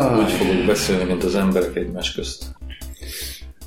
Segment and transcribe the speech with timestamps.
[0.00, 2.44] Ah, Úgy fogok beszélni, mint az emberek egymás közt.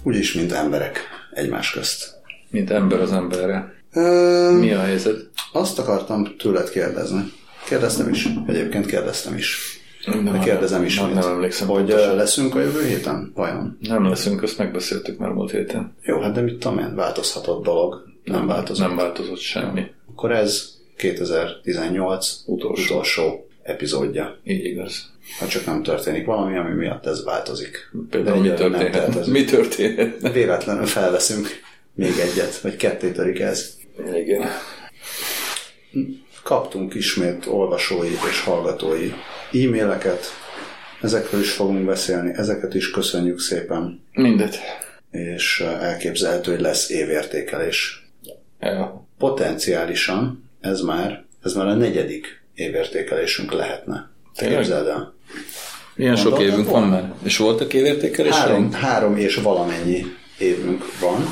[0.03, 0.99] úgyis, mint emberek
[1.33, 2.21] egymás közt.
[2.49, 3.73] Mint ember az emberre.
[3.93, 5.15] Ö, Mi a helyzet?
[5.51, 7.31] Azt akartam tőled kérdezni.
[7.67, 8.27] Kérdeztem is.
[8.47, 9.57] Egyébként kérdeztem is.
[10.05, 10.99] De Nem, kérdezem is.
[10.99, 11.67] nem, nem emlékszem.
[11.67, 12.15] Hogy pontosan.
[12.15, 13.31] leszünk a jövő héten?
[13.35, 13.77] Vajon?
[13.81, 15.95] Nem leszünk, azt megbeszéltük már múlt héten.
[16.01, 18.03] Jó, hát de mit tudom én, változhatott dolog.
[18.23, 18.87] Nem változott.
[18.87, 19.83] Nem változott semmi.
[20.09, 22.83] Akkor ez 2018 Utolsó.
[22.93, 24.37] utolsó epizódja.
[24.43, 25.11] Így igaz.
[25.39, 27.91] Ha csak nem történik valami, ami miatt ez változik.
[28.09, 28.91] Például mi nem történhet?
[28.91, 29.37] tervezünk.
[29.37, 30.31] Mi történhet?
[30.33, 31.47] Véletlenül felveszünk
[31.93, 33.73] még egyet, vagy ketté törik ez.
[34.13, 34.49] Igen.
[36.43, 39.11] Kaptunk ismét olvasói és hallgatói
[39.51, 40.25] e-maileket,
[41.01, 44.57] ezekről is fogunk beszélni, ezeket is köszönjük szépen, Mindet.
[45.11, 48.07] és elképzelhető, hogy lesz évértékelés.
[48.59, 49.07] Ja.
[49.17, 54.11] Potenciálisan ez már, ez már a negyedik évértékelésünk lehetne.
[54.35, 55.13] Képzeld el.
[55.95, 56.81] Milyen sok Mondod, évünk van?
[56.81, 57.13] van már?
[57.23, 58.39] És voltak évértékelések?
[58.39, 60.05] Három, három és valamennyi
[60.37, 61.25] évünk van.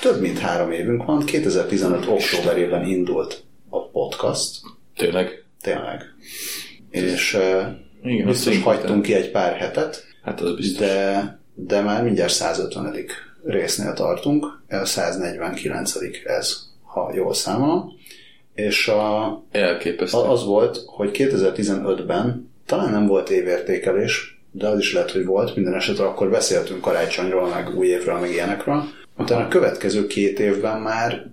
[0.00, 1.24] Több mint három évünk van.
[1.24, 2.06] 2015.
[2.06, 4.60] októberében indult a podcast.
[4.96, 5.44] Tényleg?
[5.60, 6.02] Tényleg.
[6.90, 7.62] És uh,
[8.02, 10.78] Igen, biztos hagytunk ki egy pár hetet, Hát az biztos.
[10.78, 12.94] de, de már mindjárt 150.
[13.44, 14.62] résznél tartunk.
[14.66, 15.94] Ez 149.
[16.24, 17.92] ez, ha jól számolom.
[18.54, 20.18] És a, Elképesztő.
[20.18, 25.54] az volt, hogy 2015-ben talán nem volt évértékelés, de az is lehet, hogy volt.
[25.54, 28.82] Minden esetre akkor beszéltünk karácsonyról, meg új évről, meg ilyenekről.
[29.18, 31.32] Utána a következő két évben már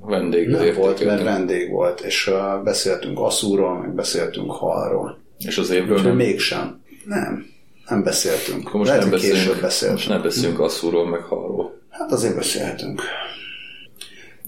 [0.00, 2.30] Vendég nem volt, mert vendég volt, és
[2.64, 5.18] beszéltünk Aszúról, meg beszéltünk Halról.
[5.38, 6.16] És az évről Úgyhogy nem.
[6.16, 6.80] mégsem.
[7.04, 7.46] Nem.
[7.88, 8.66] Nem beszéltünk.
[8.66, 9.98] Akkor most Lehet, nem beszélünk, beszéltünk.
[9.98, 11.80] most nem beszélünk asszúról, meg halról.
[11.90, 13.02] Hát azért beszélhetünk.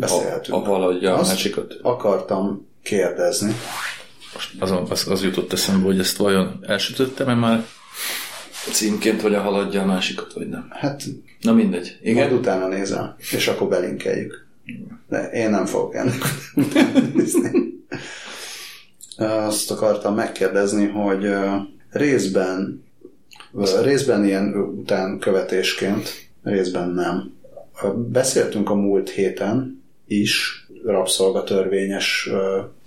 [0.02, 0.56] A, Beszélhetünk.
[0.56, 1.74] a valadja a Azt másikat.
[1.82, 3.52] akartam kérdezni.
[4.58, 7.64] Azon, az, az jutott eszembe, hogy ezt vajon elsütöttem-e már
[8.72, 10.66] címként, vagy a haladja a másikat, vagy nem.
[10.70, 11.02] Hát
[11.40, 11.98] Na mindegy.
[12.02, 12.28] Igen?
[12.28, 14.46] Majd utána nézem, és akkor belinkeljük.
[15.08, 16.22] De én nem fogok ennek
[17.14, 17.50] nézni.
[19.16, 21.34] Azt akartam megkérdezni, hogy
[21.90, 22.84] részben,
[23.82, 27.32] részben ilyen után követésként, részben nem.
[28.08, 29.81] Beszéltünk a múlt héten
[30.20, 32.30] is rabszolgatörvényes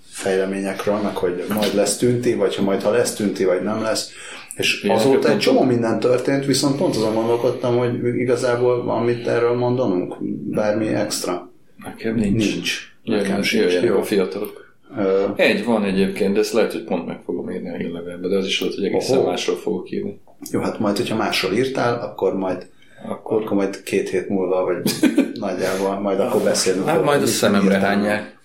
[0.05, 4.11] fejleményekről, meg hogy majd lesz tünti, vagy ha majd ha lesz tünti, vagy nem lesz.
[4.55, 9.53] És Ilyeneket azóta egy csomó minden történt, viszont pont azon gondolkodtam, hogy igazából valamit erről
[9.55, 10.15] mondanunk,
[10.51, 11.51] bármi extra.
[11.83, 12.53] Nekem nincs.
[12.53, 12.93] Nincs.
[13.03, 13.63] Nekem sincs.
[13.63, 13.97] Jöjjenek Jó.
[13.97, 14.63] a fiatalok.
[14.97, 18.35] Ö, Egy van egyébként, de ezt lehet, hogy pont meg fogom írni a hírlevélbe, de
[18.35, 19.27] az is lehet, hogy egészen Oho.
[19.27, 20.19] másról fogok írni.
[20.51, 22.67] Jó, hát majd, hogyha másról írtál, akkor majd,
[23.09, 24.91] Akkor, akkor majd két hét múlva, vagy
[25.39, 26.87] nagyjából, majd akkor beszélünk.
[26.87, 28.37] hát majd a szememre hányják.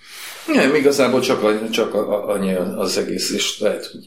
[0.46, 1.94] Nem, igazából csak, csak
[2.28, 4.00] annyi az egész, és lehet, hogy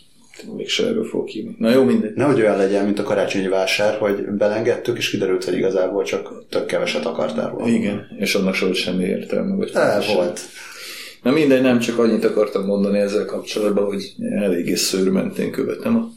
[0.56, 1.56] mégse erről fogok írni.
[1.58, 2.13] Na jó, mindegy.
[2.13, 6.66] Nehogy olyan legyen, mint a karácsonyi vásár, hogy belengedtük, és kiderült, hogy igazából csak tök
[6.66, 7.68] keveset akartál volna.
[7.68, 9.56] Igen, és annak se volt semmi értelme.
[9.56, 10.40] Vagy El volt.
[11.24, 16.08] Na mindegy, nem csak annyit akartam mondani ezzel kapcsolatban, hogy eléggé szőrmentén követem a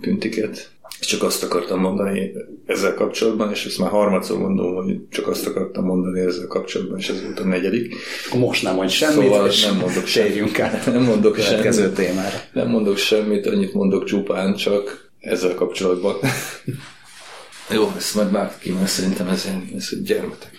[0.00, 0.70] tüntiket.
[1.00, 2.32] Csak azt akartam mondani
[2.66, 7.08] ezzel kapcsolatban, és ezt már harmadszor mondom, hogy csak azt akartam mondani ezzel kapcsolatban, és
[7.08, 7.94] ez volt a negyedik.
[8.34, 11.94] Most nem mondj semmit, Szóval és nem mondok térjünk át Nem mondok semmit.
[11.94, 12.36] témára.
[12.52, 16.14] Nem mondok semmit, annyit mondok csupán csak ezzel kapcsolatban.
[17.74, 20.50] Jó, ezt majd már ki, mert szerintem ez, ez gyermetek.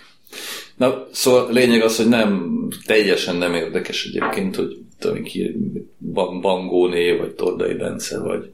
[0.76, 2.52] Na, szóval lényeg az, hogy nem,
[2.86, 5.56] teljesen nem érdekes egyébként, hogy tudom, ki,
[5.98, 8.50] Ban- Bangóné, vagy Tordai Bence, vagy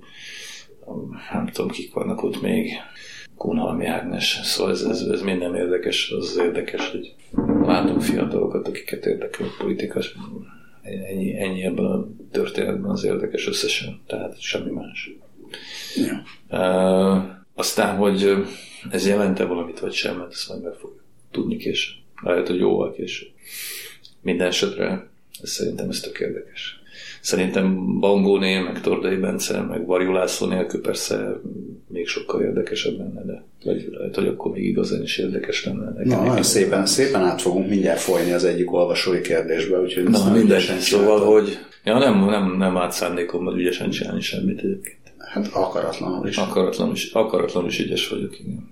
[1.32, 2.70] nem tudom, kik vannak ott még,
[3.36, 7.14] Kunhalmi Ágnes, szóval ez, ez, ez mind nem érdekes, az érdekes, hogy
[7.62, 10.00] látok fiatalokat, akiket érdekel a politika,
[10.82, 15.10] ennyi, ennyi ebben a történetben az érdekes összesen, tehát semmi más.
[15.97, 16.22] Ja.
[16.58, 17.22] Uh,
[17.54, 18.34] aztán, hogy
[18.91, 21.97] ez jelente valamit, vagy sem, mert ezt majd meg fogjuk tudni később.
[22.22, 23.28] Lehet, hogy jóval később.
[24.21, 25.09] Minden esetre
[25.42, 26.81] ez szerintem ez tök érdekes.
[27.22, 31.41] Szerintem Bangóné, meg Tordai Bence, meg Varjú László nélkül persze
[31.89, 35.84] még sokkal érdekesebb lenne, de vagy lehet, hogy akkor még igazán is érdekes lenne.
[35.84, 40.36] Nekem Na, nagyon szépen, szépen át fogunk mindjárt folyni az egyik olvasói kérdésbe, úgyhogy Na,
[40.36, 44.98] ügyesen Szóval, hogy ja, nem, nem, nem át szándékommal ügyesen csinálni semmit egyébként.
[45.18, 46.36] Hát akaratlanul is.
[46.36, 48.71] Akaratlanul is, akaratlanul is ügyes vagyok, igen.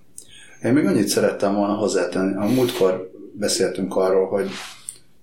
[0.65, 2.37] Én még annyit szerettem volna hozzátenni.
[2.37, 4.49] A múltkor beszéltünk arról, hogy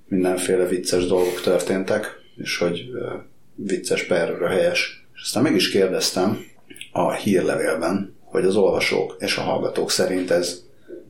[0.08, 2.90] mindenféle vicces dolgok történtek, és hogy
[3.56, 5.08] vicces per helyes.
[5.16, 6.46] És aztán meg is kérdeztem
[6.92, 10.64] a hírlevélben, hogy az olvasók és a hallgatók szerint ez,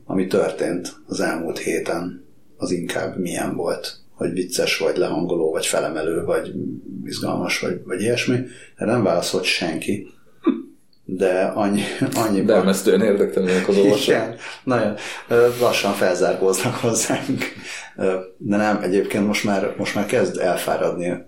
[0.04, 2.24] ami történt az elmúlt héten,
[2.56, 3.96] az inkább milyen volt.
[4.14, 6.54] Hogy vicces, vagy lehangoló, vagy felemelő, vagy
[7.04, 8.36] izgalmas, vagy, vagy ilyesmi.
[8.76, 10.10] Erre nem válaszolt senki.
[11.10, 11.82] De annyi,
[12.14, 14.06] annyi Dermesztően érdektelenek az olvasók.
[14.06, 14.94] Igen, nagyon
[15.60, 17.44] lassan felzárkóznak hozzánk.
[18.36, 21.26] De nem, egyébként most már, most már kezd elfáradni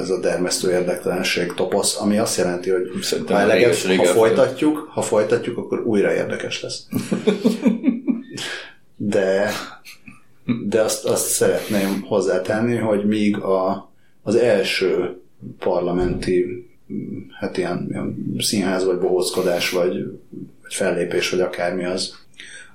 [0.00, 5.02] ez a dermesztő érdektelenség toposz, ami azt jelenti, hogy Szerintem ha, eleget, ha folytatjuk, ha
[5.02, 6.86] folytatjuk, akkor újra érdekes lesz.
[8.96, 9.50] De,
[10.66, 13.92] de azt, azt szeretném hozzátenni, hogy míg a,
[14.22, 15.20] az első
[15.58, 16.69] parlamenti
[17.38, 19.92] hát ilyen, ilyen színház, vagy bohózkodás, vagy,
[20.62, 22.14] vagy fellépés, vagy akármi az,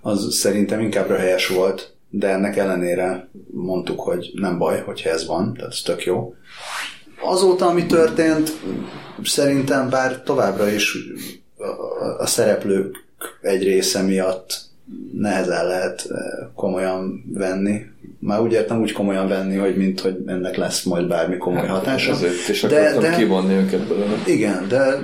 [0.01, 5.53] az szerintem inkább helyes volt, de ennek ellenére mondtuk, hogy nem baj, hogyha ez van,
[5.53, 6.35] tehát ez tök jó.
[7.21, 8.51] Azóta, ami történt,
[9.23, 10.97] szerintem bár továbbra is
[12.17, 13.03] a szereplők
[13.41, 14.61] egy része miatt
[15.13, 17.85] nehezen lehet eh, komolyan venni.
[18.19, 22.11] Már úgy értem úgy komolyan venni, hogy mint hogy ennek lesz majd bármi komoly hatása.
[22.11, 24.17] Ezért is De- de- kivonni őket belőle.
[24.25, 24.99] Igen, de,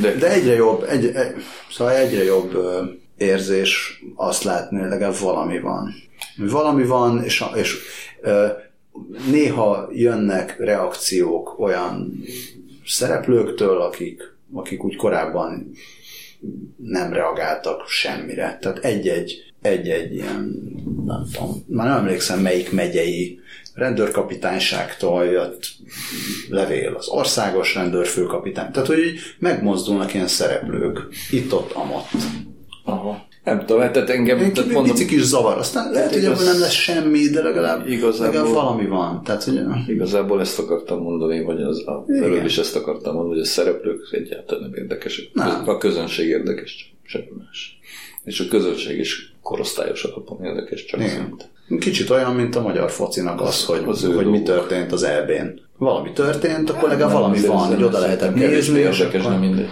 [0.00, 1.34] De, de egyre jobb, egy, egy,
[1.70, 2.58] szóval egyre jobb
[3.16, 5.94] érzés azt látni, hogy legalább valami van.
[6.36, 7.76] Valami van, és, és
[9.30, 12.24] néha jönnek reakciók olyan
[12.86, 14.22] szereplőktől, akik,
[14.52, 15.70] akik úgy korábban
[16.76, 18.58] nem reagáltak semmire.
[18.60, 20.62] Tehát egy-egy, egy-egy ilyen,
[21.06, 23.40] nem tudom, már nem emlékszem melyik megyei
[23.74, 25.66] rendőrkapitányságtól jött
[26.48, 28.70] levél az országos rendőrfőkapitány.
[28.70, 32.08] Tehát, hogy így megmozdulnak ilyen szereplők, itt-ott, amott.
[32.84, 33.28] Aha.
[33.44, 36.44] Nem tudom, hát tehát engem, Egy tehát mondom, pici kis zavar, aztán lehet, hogy ebből
[36.44, 39.22] nem lesz semmi, de legalább, Igazából- legalább valami van.
[39.24, 39.58] Tehát, hogy
[39.88, 44.08] igazából ezt akartam mondani, vagy az, a, előbb is ezt akartam mondani, hogy a szereplők
[44.10, 45.24] egyáltalán nem érdekesek.
[45.32, 45.62] Nem.
[45.66, 47.78] A közönség érdekes, semmi más.
[48.24, 51.36] És a közönség is korosztályos alapon érdekes, csak Igen.
[51.78, 54.42] Kicsit olyan, mint a magyar focinak az, hogy, az hogy mi dolguk.
[54.44, 55.60] történt az EB-n.
[55.78, 59.30] Valami történt, akkor legalább valami van, hogy oda lehetett nézni, és érdekes, akkor...
[59.30, 59.68] nem mindegy.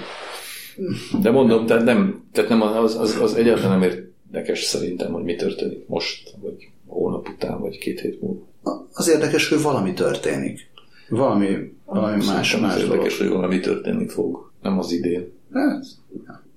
[1.20, 3.90] De mondom, tehát nem, tehát nem az, az, az egyáltalán nem
[4.30, 8.46] érdekes szerintem, hogy mi történik most, vagy hónap után, vagy két hét múlva.
[8.92, 10.70] Az érdekes, hogy valami történik.
[11.08, 12.96] Valami, valami más, Szerintem más az dolog.
[12.96, 14.52] érdekes, hogy valami történni fog.
[14.62, 15.32] Nem az idén.
[15.52, 15.84] Hát,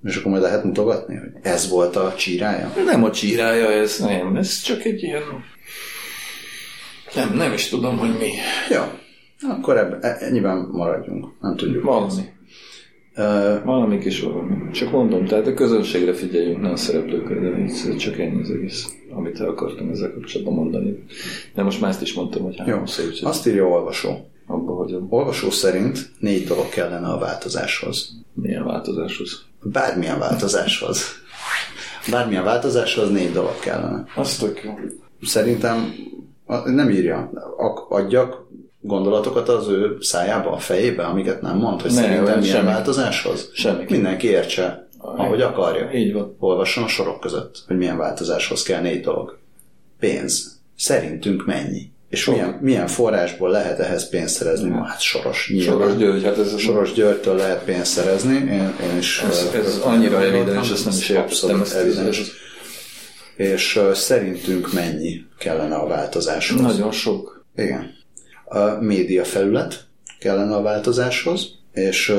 [0.04, 2.72] és akkor majd lehet mutogatni, hogy ez volt a csírája?
[2.84, 5.22] Nem a csírája ez, nem, ez csak egy ilyen...
[7.14, 8.30] Nem, nem is tudom, hogy mi.
[8.70, 8.98] Ja,
[9.48, 11.26] akkor ebben, ennyiben maradjunk.
[11.40, 11.84] Nem tudjuk.
[11.84, 12.22] Valami.
[13.14, 14.70] Ö, Valami kis valami.
[14.70, 18.86] Csak mondom, tehát a közönségre figyeljünk, nem a szereplőkre, de így csak ennyi az egész,
[19.14, 21.04] amit el akartam ezzel kapcsolatban mondani.
[21.54, 24.28] De most már ezt is mondtam, hogy jó, három szó, úgyhogy azt írja olvasó.
[24.46, 25.06] abba hagyom.
[25.10, 28.10] Olvasó szerint négy dolog kellene a változáshoz.
[28.34, 29.44] Milyen változáshoz.
[29.62, 31.04] Bármilyen változáshoz.
[32.10, 34.04] Bármilyen változáshoz négy dolog kellene.
[34.14, 34.70] Azt tök jó.
[35.22, 35.94] Szerintem
[36.64, 37.30] nem írja.
[37.56, 38.46] Ak- adjak
[38.82, 42.66] gondolatokat az ő szájába, a fejébe, amiket nem mond, hogy Ne, szerintem milyen semmi.
[42.66, 43.50] változáshoz?
[43.54, 43.84] Semmi.
[43.88, 45.90] Mindenki értse, ahogy akarja.
[45.92, 46.36] Így van.
[46.38, 49.38] Olvasson a sorok között, hogy milyen változáshoz kell négy dolog.
[49.98, 50.60] Pénz.
[50.76, 51.90] Szerintünk mennyi?
[52.08, 52.34] És Sok.
[52.34, 54.68] milyen, milyen forrásból lehet ehhez pénzt szerezni?
[54.68, 55.78] Ma, hát soros, nyilván.
[55.78, 58.34] Soros György, hát ez Soros Györgytől lehet pénzt szerezni.
[58.34, 59.22] Én, én is...
[59.28, 61.60] Ez, ez ö, annyira evidens, ezt nem is értettem.
[61.60, 62.32] Ezt evidens.
[63.36, 66.60] És ö, szerintünk mennyi kellene a változáshoz?
[66.60, 67.44] Nagyon sok.
[67.56, 67.90] Igen.
[68.52, 69.86] A média felület
[70.18, 72.14] kellene a változáshoz, és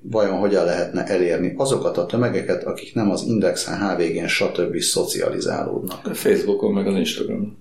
[0.00, 4.78] vajon hogyan lehetne elérni azokat a tömegeket, akik nem az Indexen, HVG-n, stb.
[4.78, 6.06] szocializálódnak.
[6.06, 7.56] A Facebookon, meg az Instagramon.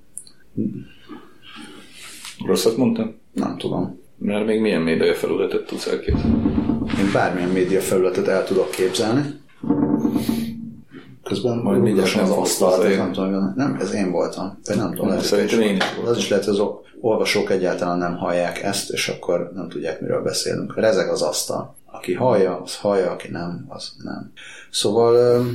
[2.46, 3.16] Rosszat mondtam?
[3.34, 4.00] Nem tudom.
[4.18, 6.52] Mert még milyen média felületet tudsz elképzelni?
[7.00, 9.22] Én bármilyen média felületet el tudok képzelni.
[11.28, 14.60] Közben Majd mindjárt az asztalt, fogsz nem tudom, nem, ez én voltam.
[14.66, 16.68] De nem tudom, szerintem én is Az is lehet, hogy az
[17.02, 20.76] olvasók egyáltalán nem hallják ezt, és akkor nem tudják, miről beszélünk.
[20.76, 21.76] Rezeg az asztal.
[21.92, 24.32] Aki hallja, az hallja, aki nem, az nem.
[24.72, 25.46] Szóval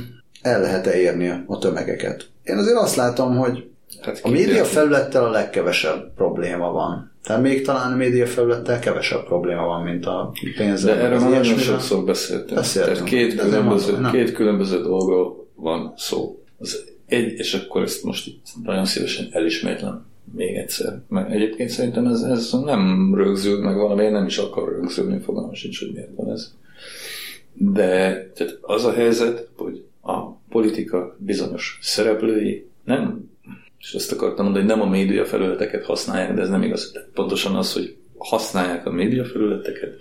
[0.41, 2.25] el lehet-e érni a tömegeket?
[2.43, 3.67] Én azért azt látom, hogy
[4.01, 7.11] Hát a média felülettel a legkevesebb probléma van.
[7.23, 10.95] Tehát még talán a média felülettel kevesebb probléma van, mint a pénzzel.
[10.95, 12.55] De erről már nagyon sokszor beszéltem.
[12.55, 12.95] Beszéltünk.
[12.95, 16.43] Tehát két különböző, mondom, két különböző dolgról van szó.
[16.57, 20.05] Az egy, és akkor ezt most itt nagyon szívesen elismétlem
[20.35, 21.01] még egyszer.
[21.09, 25.79] Mert egyébként szerintem ez, ez nem rögzül, meg valami nem is akar rögzülni, fogalmam sincs,
[25.79, 26.53] hogy miért van ez.
[27.53, 27.87] De
[28.35, 33.31] tehát az a helyzet, hogy a politika bizonyos szereplői nem,
[33.79, 36.91] és ezt akartam mondani, hogy nem a média felületeket használják, de ez nem igaz.
[36.91, 39.95] Tehát Pontosan az, hogy használják a média felületeket,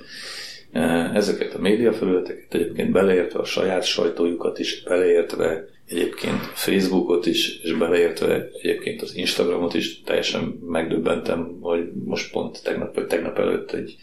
[1.15, 7.73] ezeket a média felületeket egyébként beleértve a saját sajtójukat is, beleértve egyébként Facebookot is, és
[7.73, 13.97] beleértve egyébként az Instagramot is teljesen megdöbbentem, hogy most pont tegnap vagy tegnap előtt egy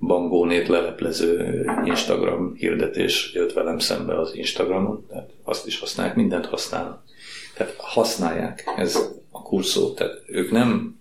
[0.00, 7.02] bangónét leleplező Instagram hirdetés jött velem szembe az Instagramon, tehát azt is használják, mindent használnak.
[7.54, 8.96] Tehát használják, ez
[9.30, 11.00] a kurszó, tehát ők nem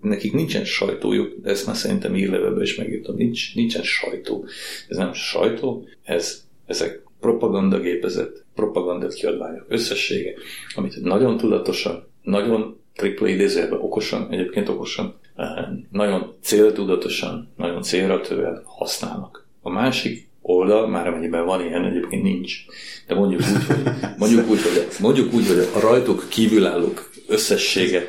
[0.00, 4.46] nekik nincsen sajtójuk, de ezt már szerintem írlevebben is megírtam, nincs, nincsen sajtó.
[4.88, 10.34] Ez nem sajtó, ez, ezek propagandagépezet, propagandakiadványok összessége,
[10.74, 15.46] amit nagyon tudatosan, nagyon tripla idézőjelben okosan, egyébként okosan, eh,
[15.90, 19.46] nagyon céltudatosan, nagyon célra tően használnak.
[19.60, 22.64] A másik oldal, már amennyiben van ilyen, egyébként nincs.
[23.06, 23.76] De mondjuk úgy, hogy,
[24.18, 28.08] mondjuk úgy, hogy, mondjuk úgy, hogy a rajtuk kívülállók összessége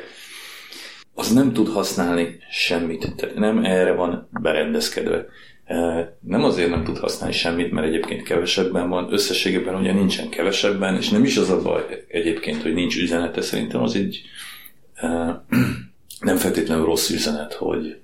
[1.14, 3.14] az nem tud használni semmit.
[3.16, 5.26] Tehát nem erre van berendezkedve.
[6.20, 11.08] Nem azért nem tud használni semmit, mert egyébként kevesebben van, összességében ugye nincsen kevesebben, és
[11.08, 14.22] nem is az a baj egyébként, hogy nincs üzenete, szerintem az így
[16.20, 18.00] nem feltétlenül rossz üzenet, hogy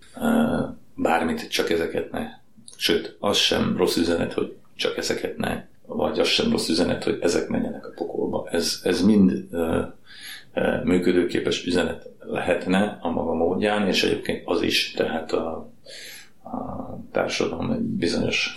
[0.95, 2.27] bármit, csak ezeket ne.
[2.77, 7.19] Sőt, az sem rossz üzenet, hogy csak ezeket ne, vagy az sem rossz üzenet, hogy
[7.21, 8.49] ezek menjenek a pokolba.
[8.51, 9.47] Ez, ez mind
[10.85, 15.73] működőképes üzenet lehetne a maga módján, és egyébként az is, tehát a,
[16.45, 18.55] a társadalom egy bizonyos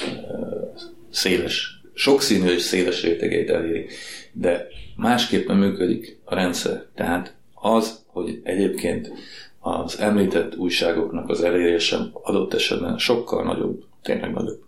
[1.09, 3.85] széles, sokszínű és széles rétegeit eléri,
[4.31, 6.85] de másképpen működik a rendszer.
[6.95, 9.11] Tehát az, hogy egyébként
[9.59, 14.63] az említett újságoknak az elérése adott esetben sokkal nagyobb, tényleg nagyobb,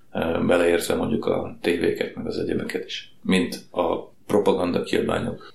[0.48, 5.54] beleértve mondjuk a tévéket, meg az egyebeket is, mint a propaganda kiadványok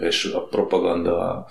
[0.00, 1.46] és a propaganda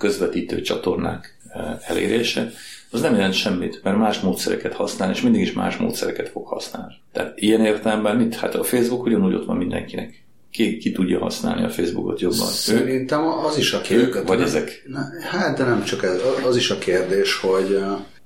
[0.00, 1.38] közvetítő csatornák
[1.86, 2.50] elérése,
[2.90, 6.94] az nem jelent semmit, mert más módszereket használ, és mindig is más módszereket fog használni.
[7.12, 8.34] Tehát ilyen értelemben mit?
[8.34, 10.24] Hát a Facebook ugyanúgy ott van mindenkinek.
[10.50, 12.46] Ki, ki tudja használni a Facebookot jobban?
[12.46, 14.06] Szerintem az is a kérdés.
[14.06, 14.88] Ők, vagy ezek?
[15.30, 16.20] Hát, de nem csak ez.
[16.46, 17.78] Az is a kérdés, hogy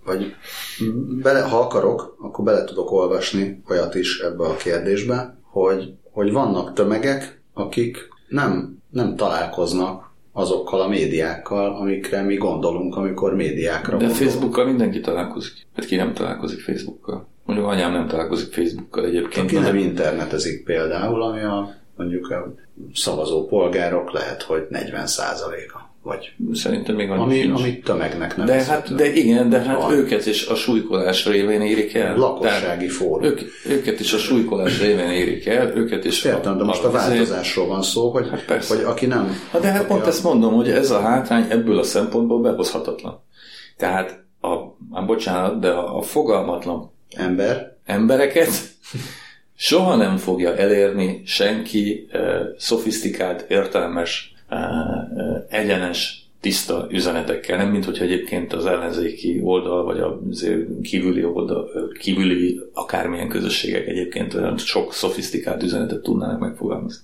[0.05, 0.35] vagy
[1.23, 6.73] bele, ha akarok, akkor bele tudok olvasni olyat is ebbe a kérdésbe, hogy, hogy vannak
[6.73, 14.17] tömegek, akik nem, nem találkoznak azokkal a médiákkal, amikre mi gondolunk, amikor médiákra De gondolunk.
[14.17, 15.67] Facebookkal mindenki találkozik.
[15.77, 17.27] Hát ki nem találkozik Facebookkal?
[17.45, 19.47] Mondjuk anyám nem találkozik Facebookkal egyébként.
[19.47, 22.55] Aki nem internetezik például, ami a mondjuk a
[22.95, 28.95] szavazó polgárok lehet, hogy 40 a vagy Szerintem még ami, ami tömegnek nem de, hát,
[28.95, 29.93] de igen, de hát van.
[29.93, 32.17] őket is a súlykolás révén érik el.
[32.17, 33.25] Lakossági fórum.
[33.25, 36.25] Ők, őket is a súlykolás révén érik el, őket is...
[36.25, 39.41] Értem, de most a, a változásról van szó, hogy, hát hogy aki nem...
[39.51, 40.07] Ha de hát pont a...
[40.07, 43.23] ezt mondom, hogy ez a hátrány ebből a szempontból behozhatatlan.
[43.77, 44.49] Tehát, a,
[44.91, 48.51] a bocsánat, de a, a fogalmatlan ember embereket
[49.57, 52.21] soha nem fogja elérni senki eh,
[52.59, 54.34] szofisztikált, értelmes
[55.49, 60.21] egyenes, tiszta üzenetekkel, nem mint hogyha egyébként az ellenzéki oldal, vagy a
[60.83, 67.03] kívüli oldal, kívüli akármilyen közösségek egyébként olyan sok szofisztikált üzenetet tudnának megfogalmazni.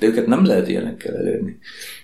[0.00, 1.58] De őket nem lehet ilyenekkel elérni.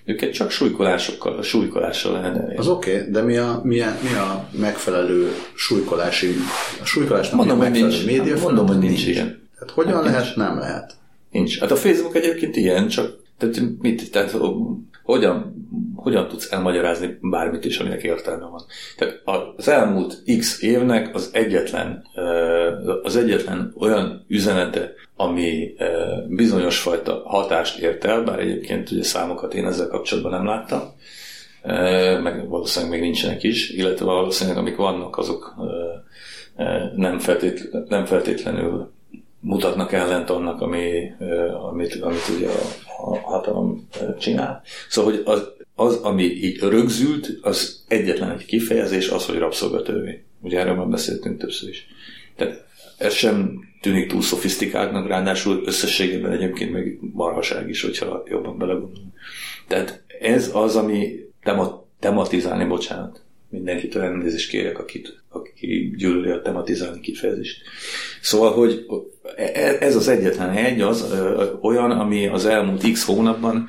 [0.04, 2.56] Őket csak súlykolásokkal, súlykolással lehet elérni.
[2.56, 6.34] Az oké, okay, de mi a, mi, a, mi a megfelelő súlykolási,
[6.80, 8.40] a súlykolásnak mondom, mi a megfelelő nincs, média?
[8.40, 9.48] Mondom, hogy nincs, nincs ilyen.
[9.58, 10.22] Tehát hogyan hát lehet?
[10.22, 10.36] Nincs.
[10.36, 10.94] Nem lehet.
[11.30, 11.58] Nincs.
[11.58, 14.10] Hát a Facebook egyébként ilyen, csak tehát mit?
[14.10, 14.36] Tehát
[15.02, 15.54] hogyan,
[15.94, 18.62] hogyan tudsz elmagyarázni bármit is, aminek értelme van?
[18.96, 19.22] Tehát
[19.56, 22.04] az elmúlt x évnek az egyetlen,
[23.02, 25.74] az egyetlen olyan üzenete, ami
[26.28, 30.82] bizonyos fajta hatást ért el, bár egyébként ugye számokat én ezzel kapcsolatban nem láttam,
[32.22, 35.54] meg valószínűleg még nincsenek is, illetve valószínűleg amik vannak, azok
[36.96, 38.92] nem, feltétlenül, nem feltétlenül
[39.40, 41.10] mutatnak ellent annak, ami,
[41.70, 44.62] amit, amit ugye a, a hatalom csinál.
[44.88, 50.22] Szóval, hogy az, az, ami így rögzült, az egyetlen egy kifejezés, az, hogy rabszolgatörvény.
[50.40, 51.86] Ugye erről már beszéltünk többször is.
[52.36, 52.64] Tehát
[52.98, 59.14] ez sem tűnik túl szofisztikáltnak, ráadásul összességében egyébként meg marhaság is, hogyha jobban belegondolunk.
[59.68, 63.23] Tehát ez az, ami tema, tematizálni, bocsánat,
[63.54, 67.62] mindenkitől elnézést kérek, akit, aki gyűlöli a tematizálni kifejezést.
[68.20, 68.86] Szóval, hogy
[69.36, 71.14] e, ez az egyetlen egy, az
[71.60, 73.68] olyan, ami az elmúlt x hónapban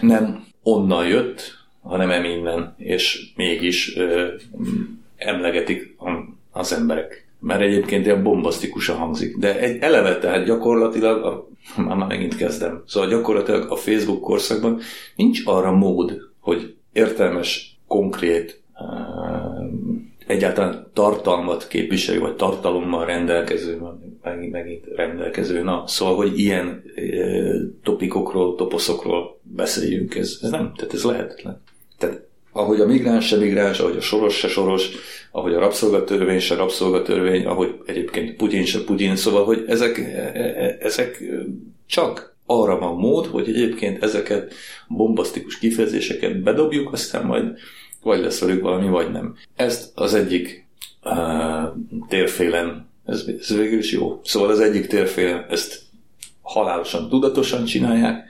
[0.00, 4.28] nem onnan jött, hanem eminnen, és mégis ö,
[5.16, 5.96] emlegetik
[6.50, 7.28] az emberek.
[7.40, 9.36] Mert egyébként ilyen bombasztikusan hangzik.
[9.36, 14.80] De egy eleve, tehát gyakorlatilag, a, már megint kezdem, szóval gyakorlatilag a Facebook korszakban
[15.16, 18.62] nincs arra mód, hogy értelmes, konkrét,
[20.26, 23.80] egyáltalán tartalmat képviselő, vagy tartalommal rendelkező,
[24.22, 25.62] megint, megint rendelkező.
[25.62, 27.02] Na, szóval, hogy ilyen e,
[27.82, 31.62] topikokról, toposzokról beszéljünk, ez, ez nem, tehát ez lehetetlen.
[31.98, 34.90] Tehát ahogy a migráns se migráns, ahogy a soros se soros,
[35.30, 40.76] ahogy a rabszolgatörvény se rabszolgatörvény, ahogy egyébként Putyin se Putyin, szóval, hogy ezek, e, e,
[40.80, 41.22] ezek
[41.86, 44.54] csak arra van mód, hogy egyébként ezeket
[44.88, 47.58] bombasztikus kifejezéseket bedobjuk, aztán majd
[48.02, 49.36] vagy lesz velük valami, vagy nem.
[49.56, 50.66] Ezt az egyik
[51.04, 51.68] uh,
[52.08, 55.82] térfélen, ez, ez végül is jó, szóval az egyik térfélen ezt
[56.42, 58.28] halálosan tudatosan csinálják,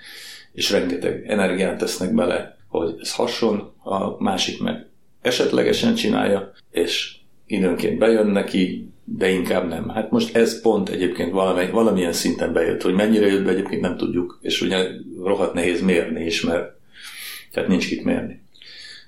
[0.52, 4.86] és rengeteg energiát tesznek bele, hogy ez hasson, a másik meg
[5.20, 9.88] esetlegesen csinálja, és időnként bejön neki, de inkább nem.
[9.88, 13.96] Hát most ez pont egyébként valami, valamilyen szinten bejött, hogy mennyire jött be egyébként nem
[13.96, 14.86] tudjuk, és ugye
[15.22, 16.78] rohadt nehéz mérni is, mert
[17.52, 18.42] tehát nincs kit mérni.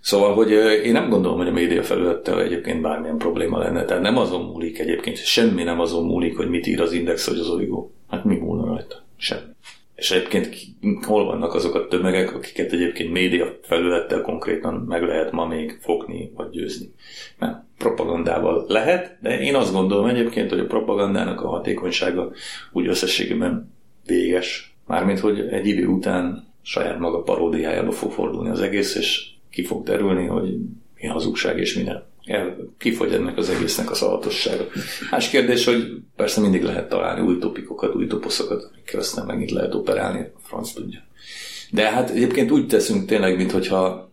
[0.00, 0.50] Szóval, hogy
[0.84, 3.84] én nem gondolom, hogy a média felülettel egyébként bármilyen probléma lenne.
[3.84, 7.38] Tehát nem azon múlik egyébként, semmi nem azon múlik, hogy mit ír az Index vagy
[7.38, 7.90] az Origo.
[8.08, 9.04] Hát mi múlna rajta?
[9.16, 9.50] Semmi.
[9.94, 10.56] És egyébként
[11.04, 16.32] hol vannak azok a tömegek, akiket egyébként média felülettel konkrétan meg lehet ma még fogni
[16.34, 16.92] vagy győzni.
[17.38, 22.32] Nem, propagandával lehet, de én azt gondolom egyébként, hogy a propagandának a hatékonysága
[22.72, 23.72] úgy összességében
[24.06, 24.74] véges.
[24.86, 29.84] Mármint, hogy egy idő után saját maga paródiájába fog fordulni az egész, és ki fog
[29.84, 30.56] derülni, hogy
[31.00, 32.02] mi hazugság és mi nem.
[32.82, 34.64] Kifogy ennek az egésznek a szavatossága.
[35.10, 39.74] Más kérdés, hogy persze mindig lehet találni új topikokat, új toposzokat, amikkel aztán megint lehet
[39.74, 40.98] operálni, franc tudja.
[41.70, 44.12] De hát egyébként úgy teszünk tényleg, mintha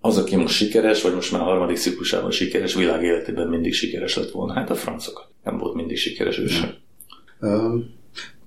[0.00, 4.30] az, aki most sikeres, vagy most már harmadik ciklusában sikeres, világ életében mindig sikeres lett
[4.30, 4.52] volna.
[4.52, 5.26] Hát a francokat.
[5.44, 6.70] Nem volt mindig sikeres ő sem.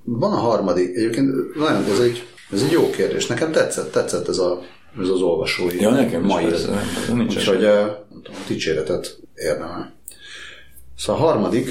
[0.04, 3.28] Van a harmadik, egyébként nagyon, ez egy, ez egy jó kérdés.
[3.28, 4.62] Nekem tetszett, tetszett ez a
[5.00, 6.46] ez az olvasói ja, nekem mai.
[6.46, 6.70] Ez,
[7.08, 7.96] ez nincs Úgyhogy eh,
[8.48, 9.94] dicséretet érdemel.
[10.98, 11.70] Szóval a harmadik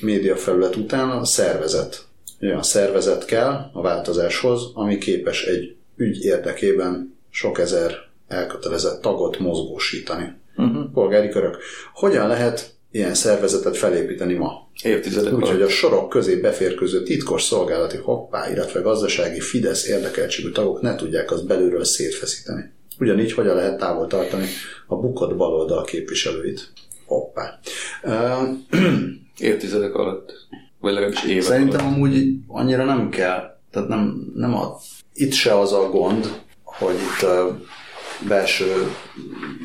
[0.00, 2.04] média felület után a szervezet.
[2.40, 7.94] Olyan szervezet kell a változáshoz, ami képes egy ügy érdekében sok ezer
[8.28, 10.32] elkötelezett tagot mozgósítani.
[10.56, 10.92] Uh-huh.
[10.92, 11.58] Polgári körök.
[11.92, 14.68] Hogyan lehet ilyen szervezetet felépíteni ma?
[14.82, 20.94] Évtizedek Úgyhogy a sorok közé beférkőző titkos szolgálati hoppá, illetve gazdasági Fidesz érdekeltségű tagok ne
[20.94, 22.72] tudják azt belülről szétfeszíteni.
[22.98, 24.46] Ugyanígy hogyan lehet távol tartani
[24.86, 26.72] a bukott baloldal képviselőit.
[27.06, 27.60] Hoppá.
[29.38, 30.32] Évtizedek alatt.
[30.80, 31.94] Vagy legalábbis évek Szerintem alatt.
[31.94, 33.58] amúgy annyira nem kell.
[33.70, 34.76] Tehát nem, nem a,
[35.14, 37.28] itt se az a gond, hogy itt
[38.28, 38.94] belső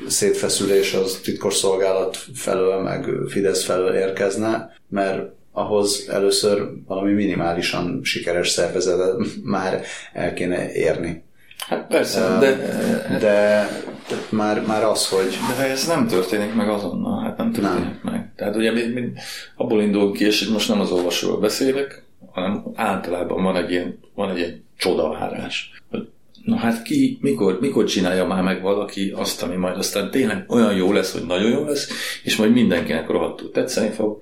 [0.08, 8.50] szétfeszülés az titkos szolgálat felől, meg Fidesz felől érkezne, mert ahhoz először valami minimálisan sikeres
[8.50, 9.82] szervezetet már
[10.14, 11.24] el kéne érni.
[11.68, 12.56] Hát persze, de,
[13.20, 13.68] de, de
[14.30, 15.38] már, már az, hogy...
[15.58, 18.00] De ez nem történik meg azonnal, hát nem történik nem.
[18.04, 18.32] meg.
[18.36, 19.12] Tehát ugye mi, mi
[19.56, 24.30] abból indulunk ki, és most nem az olvasóról beszélek, hanem általában van egy ilyen, van
[24.30, 25.82] egy ilyen csodavárás.
[25.90, 26.10] Hogy
[26.44, 30.76] Na hát ki, mikor, mikor csinálja már meg valaki azt, ami majd aztán tényleg olyan
[30.76, 31.90] jó lesz, hogy nagyon jó lesz,
[32.24, 34.20] és majd mindenkinek rohadtul tetszeni fog,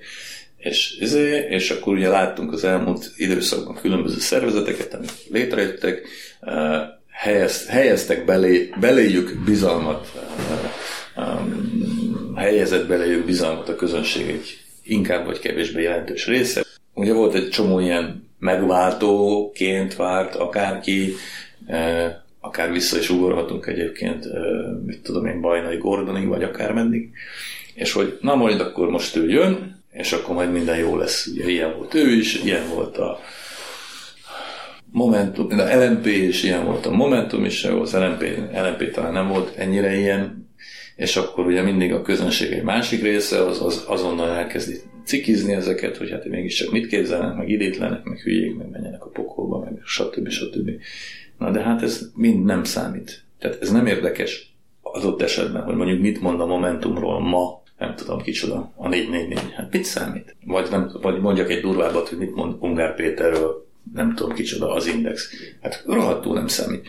[0.58, 6.08] és, ezért, és akkor ugye láttunk az elmúlt időszakban különböző szervezeteket, amik létrejöttek,
[6.40, 10.12] eh, helyezt, helyeztek belé, beléjük bizalmat,
[11.16, 11.40] eh,
[12.36, 16.66] helyezett beléjük bizalmat a közönség egy inkább vagy kevésbé jelentős része.
[16.94, 21.14] Ugye volt egy csomó ilyen megváltóként várt akárki,
[22.40, 24.26] akár vissza is ugorhatunk egyébként,
[24.86, 27.10] mit tudom én, Bajnai Gordonig, vagy akár mendig,
[27.74, 31.26] és hogy na majd akkor most ő jön, és akkor majd minden jó lesz.
[31.26, 33.20] Ugye ilyen volt ő is, ilyen volt a
[34.92, 38.22] Momentum, a LMP is ilyen volt, a Momentum is, az LMP,
[38.54, 40.50] LMP talán nem volt ennyire ilyen,
[40.96, 45.98] és akkor ugye mindig a közönség egy másik része az, az azonnal elkezdi cikizni ezeket,
[45.98, 50.30] hogy hát mégiscsak mit képzelnek, meg idétlenek, meg hülyék, meg menjenek a pokolba, meg stb.
[50.30, 50.70] stb.
[51.38, 53.24] Na de hát ez mind nem számít.
[53.40, 58.22] Tehát ez nem érdekes adott esetben, hogy mondjuk mit mond a Momentumról ma, nem tudom
[58.22, 59.54] kicsoda, a 444.
[59.54, 60.36] Hát mit számít?
[60.46, 64.88] Vagy, nem, vagy mondjak egy durvábbat, hogy mit mond Ungár Péterről, nem tudom kicsoda, az
[64.88, 65.30] Index.
[65.62, 66.88] Hát rohadtul nem számít.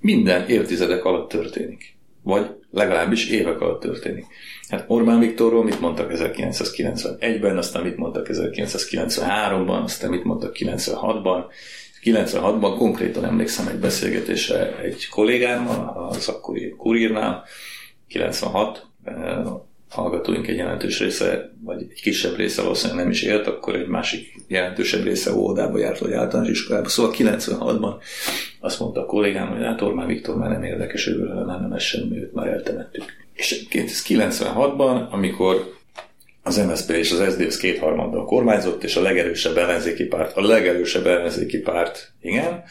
[0.00, 1.96] Minden évtizedek alatt történik.
[2.22, 4.26] Vagy legalábbis évek alatt történik.
[4.68, 11.44] Hát Orbán Viktorról mit mondtak 1991-ben, aztán mit mondtak 1993-ban, aztán mit mondtak 96-ban,
[12.02, 17.44] 96-ban konkrétan emlékszem egy beszélgetésre egy kollégámmal, az akkori kurírnál,
[18.08, 19.14] 96, eh,
[19.90, 24.34] hallgatóink egy jelentős része, vagy egy kisebb része valószínűleg nem is élt, akkor egy másik
[24.48, 26.88] jelentősebb része óvodába járt, vagy általános iskolába.
[26.88, 27.94] Szóval 96-ban
[28.60, 31.82] azt mondta a kollégám, hogy hát Orbán Viktor már nem érdekes, őről már nem ez
[31.82, 33.04] semmi, őt már eltemettük.
[33.32, 35.78] És ez 96-ban, amikor
[36.50, 41.58] az MSZP és az SZDSZ kétharmaddal kormányzott, és a legerősebb ellenzéki párt, a legerősebb ellenzéki
[41.58, 42.62] párt, igen,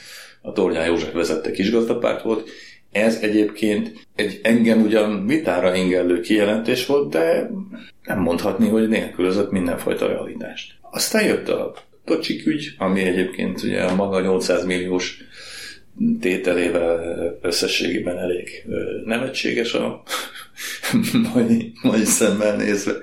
[0.42, 2.50] a Tornyán József vezette kisgazdapárt volt,
[2.92, 7.50] ez egyébként egy engem ugyan vitára ingellő kijelentés volt, de
[8.04, 10.74] nem mondhatni, hogy nélkülözött mindenfajta realitást.
[10.92, 11.74] Aztán jött a
[12.06, 15.18] Tocsik ügy, ami egyébként ugye a maga 800 milliós
[16.20, 17.00] tételével
[17.42, 18.66] összességében elég
[19.06, 20.04] nevetséges a
[21.34, 22.94] mai, mai szemmel nézve.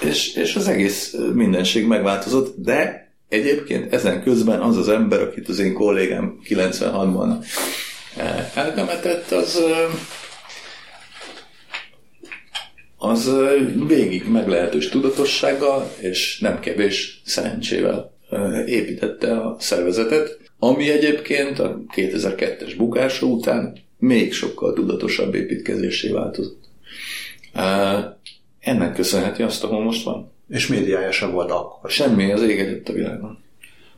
[0.00, 5.58] És, és az egész mindenség megváltozott, de egyébként ezen közben az az ember, akit az
[5.58, 7.44] én kollégám 96-ban
[8.54, 9.62] eltemetett, az
[13.02, 13.30] az
[13.86, 18.12] végig meglehetős tudatossággal és nem kevés szerencsével
[18.66, 26.64] építette a szervezetet, ami egyébként a 2002-es bukása után még sokkal tudatosabb építkezésé változott.
[28.60, 30.32] Ennek köszönheti azt, ahol most van.
[30.48, 31.90] És médiája sem volt akkor.
[31.90, 33.38] Semmi, az ég a világon.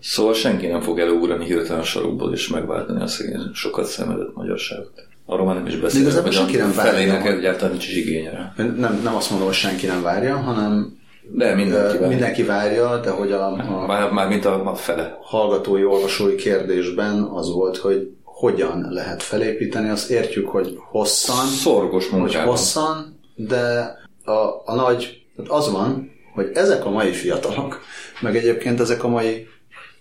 [0.00, 5.06] Szóval senki nem fog előugrani hirtelen a sarokból és megváltani a szegény sokat szenvedett magyarságot.
[5.26, 6.92] Arról már nem is beszélek, hogy senki nem várja.
[6.92, 11.54] Felének egyáltalán nincs is igénye Nem, nem azt mondom, hogy senki nem várja, hanem de
[11.54, 12.08] mindenki várja.
[12.08, 15.18] Mindenki várja, de hogy a, a már, már mint a, a fele.
[15.22, 22.40] hallgatói, olvasói kérdésben az volt, hogy hogyan lehet felépíteni, azt értjük, hogy hosszan, Szorgos munkában.
[22.40, 23.94] hogy hosszan, de
[24.24, 27.80] a, a nagy, az van, hogy ezek a mai fiatalok,
[28.20, 29.46] meg egyébként ezek a mai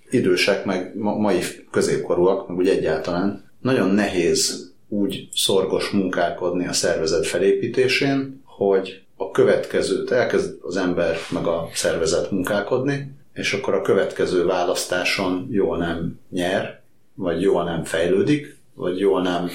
[0.10, 1.40] idősek, meg mai
[1.72, 10.12] középkorúak, meg úgy egyáltalán, nagyon nehéz úgy szorgos munkálkodni a szervezet felépítésén, hogy a következőt
[10.12, 16.82] elkezd az ember meg a szervezet munkálkodni, és akkor a következő választáson jól nem nyer,
[17.14, 19.50] vagy jól nem fejlődik, vagy jól nem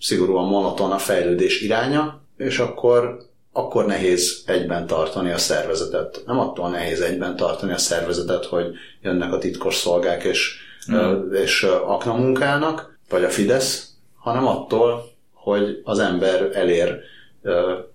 [0.00, 3.18] szigorúan monoton a fejlődés iránya, és akkor,
[3.58, 6.22] akkor nehéz egyben tartani a szervezetet.
[6.26, 8.66] Nem attól nehéz egyben tartani a szervezetet, hogy
[9.02, 10.56] jönnek a titkos szolgák és,
[10.92, 11.32] mm.
[11.32, 17.00] és akna munkálnak, vagy a Fidesz, hanem attól, hogy az ember elér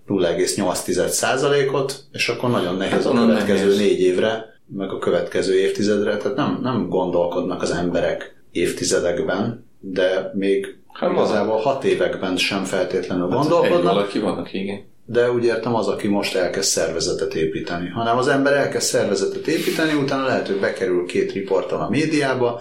[0.08, 3.78] 0,8%-ot, és akkor nagyon nehéz hát, a következő nehéz.
[3.78, 10.78] négy évre, meg a következő évtizedre, tehát nem, nem gondolkodnak az emberek évtizedekben, de még
[10.92, 13.78] hát igazából hat években sem feltétlenül hát gondolkodnak.
[13.78, 14.92] Egy valaki vannak, igen.
[15.06, 17.88] De úgy értem az, aki most elkezd szervezetet építeni.
[17.88, 22.60] Hanem az ember elkezd szervezetet építeni, utána lehet, hogy bekerül két riporttal a médiába,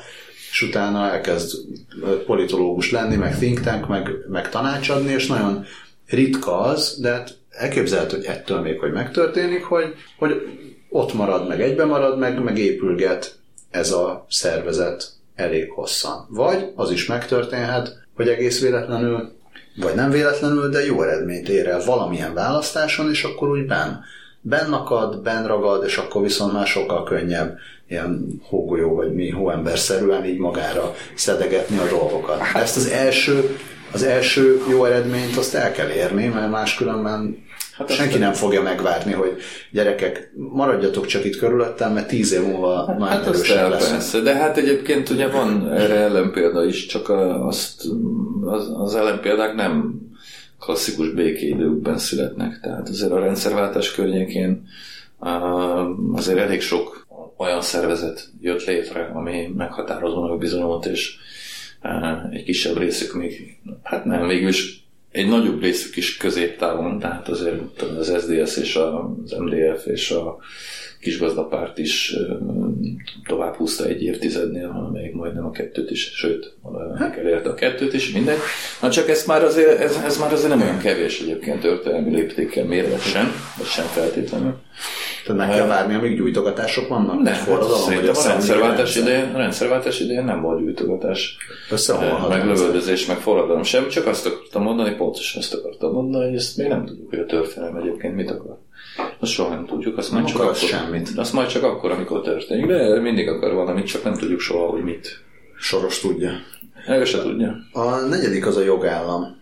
[0.51, 1.58] és utána elkezd
[2.25, 5.65] politológus lenni, meg think tank, meg, meg tanácsadni, és nagyon
[6.08, 10.41] ritka az, de hát elképzelhető, hogy ettől még, hogy megtörténik, hogy, hogy
[10.89, 13.36] ott marad, meg egybe marad, meg, meg épülget
[13.71, 16.27] ez a szervezet elég hosszan.
[16.29, 19.32] Vagy az is megtörténhet, hogy egész véletlenül,
[19.76, 23.92] vagy nem véletlenül, de jó eredményt ér el valamilyen választáson, és akkor úgy benn,
[24.42, 27.58] benn akad, benn ragad, és akkor viszont már sokkal könnyebb
[27.88, 32.40] ilyen hógolyó, vagy mi hóemberszerűen így magára szedegetni a dolgokat.
[32.54, 33.58] Ezt az első
[33.94, 37.44] az első jó eredményt azt el kell érni, mert máskülönben
[37.78, 39.38] hát senki nem fogja megvárni, hogy
[39.72, 43.90] gyerekek, maradjatok csak itt körülöttem, mert tíz év múlva hát, már hát erősebb lesz.
[43.90, 47.10] Persze, de hát egyébként ugye van erre ellenpélda is, csak
[47.48, 47.84] azt,
[48.54, 50.02] az, az ellenpéldák nem
[50.60, 52.60] klasszikus békéidőkben születnek.
[52.62, 54.68] Tehát azért a rendszerváltás környékén
[56.13, 61.16] azért elég sok olyan szervezet jött létre, ami meghatározónak bizonyult, és
[62.32, 64.83] egy kisebb részük még, hát nem, végül is
[65.13, 70.38] egy nagyobb részük is középtávon, tehát azért az SDS és az MDF és a
[70.99, 72.15] kisgazdapárt is
[73.28, 76.54] tovább húzta egy évtizednél, amelyik majdnem a kettőt is, sőt,
[76.97, 77.17] hát.
[77.17, 78.38] elérte a kettőt is, mindegy.
[78.82, 82.65] Na csak ez már azért, ez, ez már azért nem olyan kevés egyébként történelmi léptékkel
[82.65, 84.56] mérve sem, vagy sem feltétlenül.
[85.26, 87.22] Tehát meg kell várni, amíg gyújtogatások vannak?
[87.22, 91.38] Nem, forradalom, hát a rendszerváltás idején, a rendszerváltás idején nem volt gyújtogatás.
[92.30, 96.58] Meg lövöldözés, meg forradalom sem, csak azt akartam mondani, pontosan azt akartam mondani, hogy ezt
[96.58, 98.58] még nem tudjuk, hogy a történelem egyébként mit akar.
[99.20, 101.10] Azt soha nem tudjuk, azt majd csak akkor, semmit.
[101.16, 104.84] Azt majd csak akkor, amikor történik, de mindig akar valamit, csak nem tudjuk soha, hogy
[104.84, 105.22] mit.
[105.60, 106.32] Soros tudja.
[106.88, 107.56] Ő se tudja.
[107.72, 109.42] A negyedik az a jogállam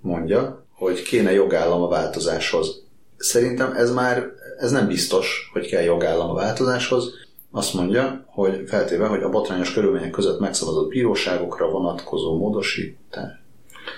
[0.00, 2.82] mondja, hogy kéne jogállam a változáshoz.
[3.20, 7.10] Szerintem ez már ez nem biztos, hogy kell jogállam a változáshoz.
[7.50, 13.38] Azt mondja, hogy feltéve, hogy a botrányos körülmények között megszavazott bíróságokra vonatkozó módosítás.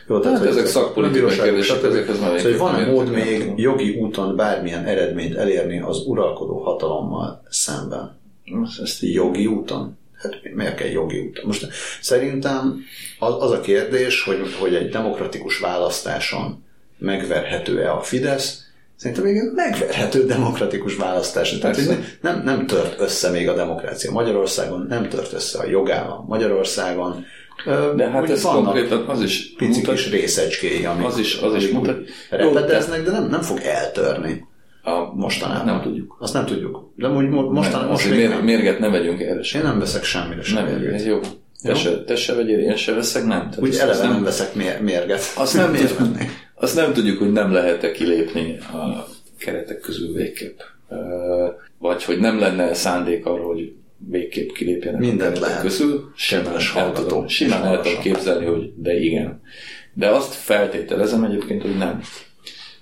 [0.09, 4.37] Jó, tehát, hát ezek szakpolitikai kérdések, ezekhez már szóval, hogy van-e mód még jogi úton
[4.37, 8.21] bármilyen eredményt elérni az uralkodó hatalommal szemben?
[8.83, 9.99] Ezt jogi úton?
[10.15, 11.45] Hát miért kell jogi úton?
[11.47, 11.69] Most
[12.01, 12.81] szerintem
[13.19, 16.65] az, az a kérdés, hogy, hogy egy demokratikus választáson
[16.99, 18.62] megverhető-e a Fidesz,
[19.03, 21.59] Szerintem még megverhető demokratikus választás.
[21.59, 24.11] Tehát hogy nem, nem tört össze még a demokrácia.
[24.11, 26.25] Magyarországon nem tört össze a jogállam.
[26.29, 27.25] Magyarországon
[27.97, 31.71] de hát ez konkrétan az is pici mutat, kis részecskéi, amik, az is, az is
[31.71, 31.99] mutat,
[32.31, 34.45] repedeznek, de nem, nem fog eltörni.
[34.83, 35.65] A mostanában.
[35.65, 36.17] Nem tudjuk.
[36.19, 36.93] Azt nem tudjuk.
[36.97, 39.61] De úgy mostanában most még mér, Mérget ne vegyünk erre sem.
[39.61, 41.05] Én nem veszek semmire sem nem, mérget.
[41.05, 41.21] Jó.
[41.63, 41.75] Te, jó?
[41.75, 43.39] Se, te se vegyél, én se veszek, nem.
[43.39, 45.21] Tehát úgy eleve nem, nem veszek mérget.
[45.37, 45.99] Azt nem, tudjuk,
[46.63, 49.07] azt nem tudjuk, hogy nem lehet-e kilépni a
[49.39, 50.59] keretek közül végképp.
[51.79, 53.73] Vagy hogy nem lenne szándék arra, hogy
[54.09, 55.61] végképp kilépjenek Mindent a lehet.
[55.61, 56.13] közül.
[56.17, 59.41] Simán, el tudom, simán el tudom képzelni, hogy de igen.
[59.95, 62.01] De azt feltételezem egyébként, hogy nem.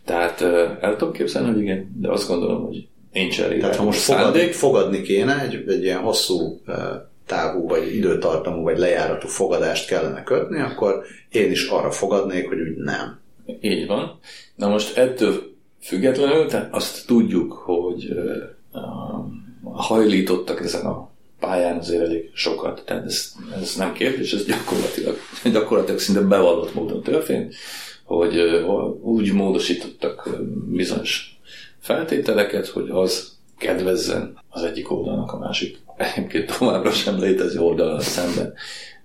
[0.04, 0.40] Tehát
[0.80, 3.60] el tudom képzelni, hogy igen, de azt gondolom, hogy nincs elég.
[3.60, 6.60] Tehát ha most fogadni, fogadni kéne, egy, egy ilyen hosszú
[7.26, 12.76] távú, vagy időtartamú, vagy lejáratú fogadást kellene kötni, akkor én is arra fogadnék, hogy úgy
[12.76, 13.19] nem.
[13.60, 14.18] Így van.
[14.54, 18.08] Na most ettől függetlenül, tehát azt tudjuk, hogy
[19.62, 21.10] hajlítottak ezen a
[21.40, 25.16] pályán azért elég sokat, tehát ez, ez nem kérdés, ez gyakorlatilag,
[25.52, 27.54] gyakorlatilag szinte bevallott módon történt,
[28.04, 28.64] hogy
[29.02, 30.28] úgy módosítottak
[30.66, 31.38] bizonyos
[31.78, 38.54] feltételeket, hogy az kedvezzen az egyik oldalnak a másik, egyébként továbbra sem létező oldalal szemben.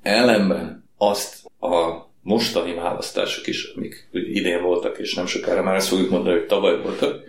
[0.01, 6.09] Ellenben azt a mostani választások is, amik idén voltak, és nem sokára már ezt fogjuk
[6.09, 7.23] mondani, hogy tavaly voltak,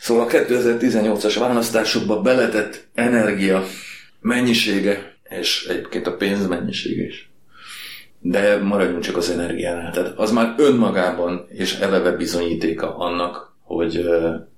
[0.00, 3.62] Szóval a 2018-as választásokba beletett energia
[4.20, 7.30] mennyisége, és egyébként a pénz mennyisége is.
[8.20, 9.92] De maradjunk csak az energiánál.
[9.92, 14.08] Tehát az már önmagában és eleve bizonyítéka annak, hogy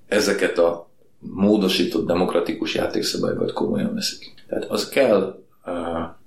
[0.09, 4.35] ezeket a módosított demokratikus játékszabályokat komolyan veszik.
[4.49, 5.43] Tehát az kell,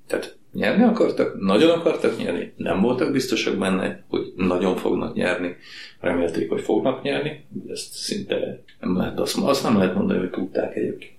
[0.07, 5.55] tehát nyerni akartak, nagyon akartak nyerni, nem voltak biztosak benne, hogy nagyon fognak nyerni,
[5.99, 10.75] remélték, hogy fognak nyerni, ezt szinte nem lehet azt, azt nem lehet mondani, hogy tudták
[10.75, 11.13] egyébként.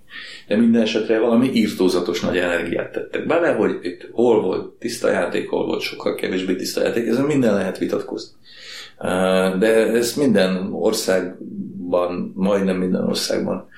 [0.47, 5.49] De minden esetre valami írtózatos nagy energiát tettek bele, hogy itt hol volt tiszta játék,
[5.49, 8.31] hol volt sokkal kevésbé tiszta játék, ezen minden lehet vitatkozni.
[9.59, 13.69] De ez minden országban, majdnem minden országban,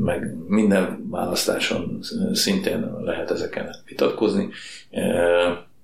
[0.00, 1.98] meg minden választáson
[2.32, 4.48] szintén lehet ezeken vitatkozni.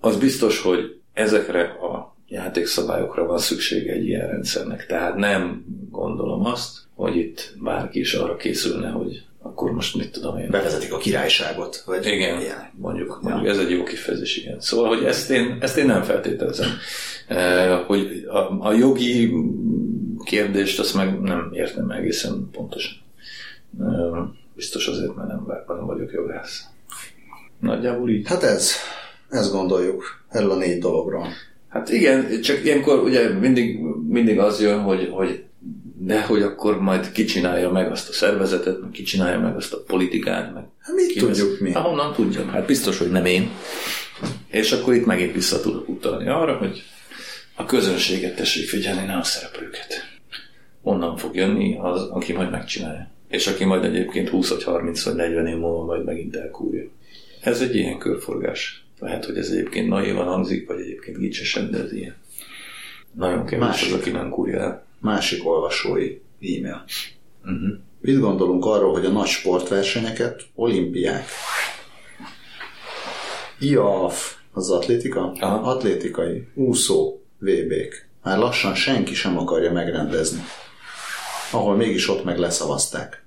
[0.00, 4.86] Az biztos, hogy ezekre a játékszabályokra van szüksége egy ilyen rendszernek.
[4.86, 10.38] Tehát nem gondolom azt, hogy itt bárki is arra készülne, hogy akkor most mit tudom
[10.38, 10.50] én.
[10.50, 11.82] Bevezetik a királyságot.
[11.86, 12.70] Vagy igen, ilyen.
[12.72, 13.50] mondjuk, mondjuk ja.
[13.50, 14.60] ez egy jó kifejezés, igen.
[14.60, 16.68] Szóval, hogy ezt én, ezt én nem feltételezem.
[17.28, 19.32] E, hogy a, a jogi
[20.24, 22.92] kérdést azt meg nem értem egészen pontosan.
[24.54, 26.64] Biztos azért, mert nem, nem vagyok jogász.
[27.60, 28.28] Nagyjából így.
[28.28, 28.72] Hát ez,
[29.28, 31.26] ezt gondoljuk erről a négy dologról.
[31.68, 35.44] Hát igen, csak ilyenkor ugye mindig, mindig az jön, hogy, hogy
[36.04, 40.54] de hogy akkor majd kicsinálja meg azt a szervezetet, meg kicsinálja meg azt a politikát,
[40.54, 41.72] meg hát mit tudjuk mi?
[41.72, 43.50] Ahonnan tudjam, hát biztos, hogy nem én.
[44.46, 46.82] És akkor itt megint vissza tudok utalni arra, hogy
[47.56, 49.94] a közönséget tessék figyelni, ne a szereplőket.
[50.82, 53.11] Onnan fog jönni az, aki majd megcsinálja.
[53.32, 56.84] És aki majd egyébként 20 vagy 30 vagy 40 év múlva majd megint elkúrja.
[57.40, 58.84] Ez egy ilyen körforgás.
[58.98, 62.14] Lehet, hogy ez egyébként naívan hangzik, vagy egyébként gicsesen, de ez ilyen.
[63.12, 63.92] Nagyon kevés Másik.
[63.92, 66.84] az, aki nem kúrja el másik olvasói e-mail.
[67.44, 67.78] Uh-huh.
[68.00, 71.24] Mit gondolunk arról, hogy a nagy sportversenyeket, olimpiák,
[73.58, 75.32] IAF, az atlétika?
[75.40, 75.70] Aha.
[75.70, 78.08] Atlétikai, úszó, VB-k.
[78.22, 80.40] Már lassan senki sem akarja megrendezni.
[81.52, 83.21] Ahol mégis ott meg leszavazták.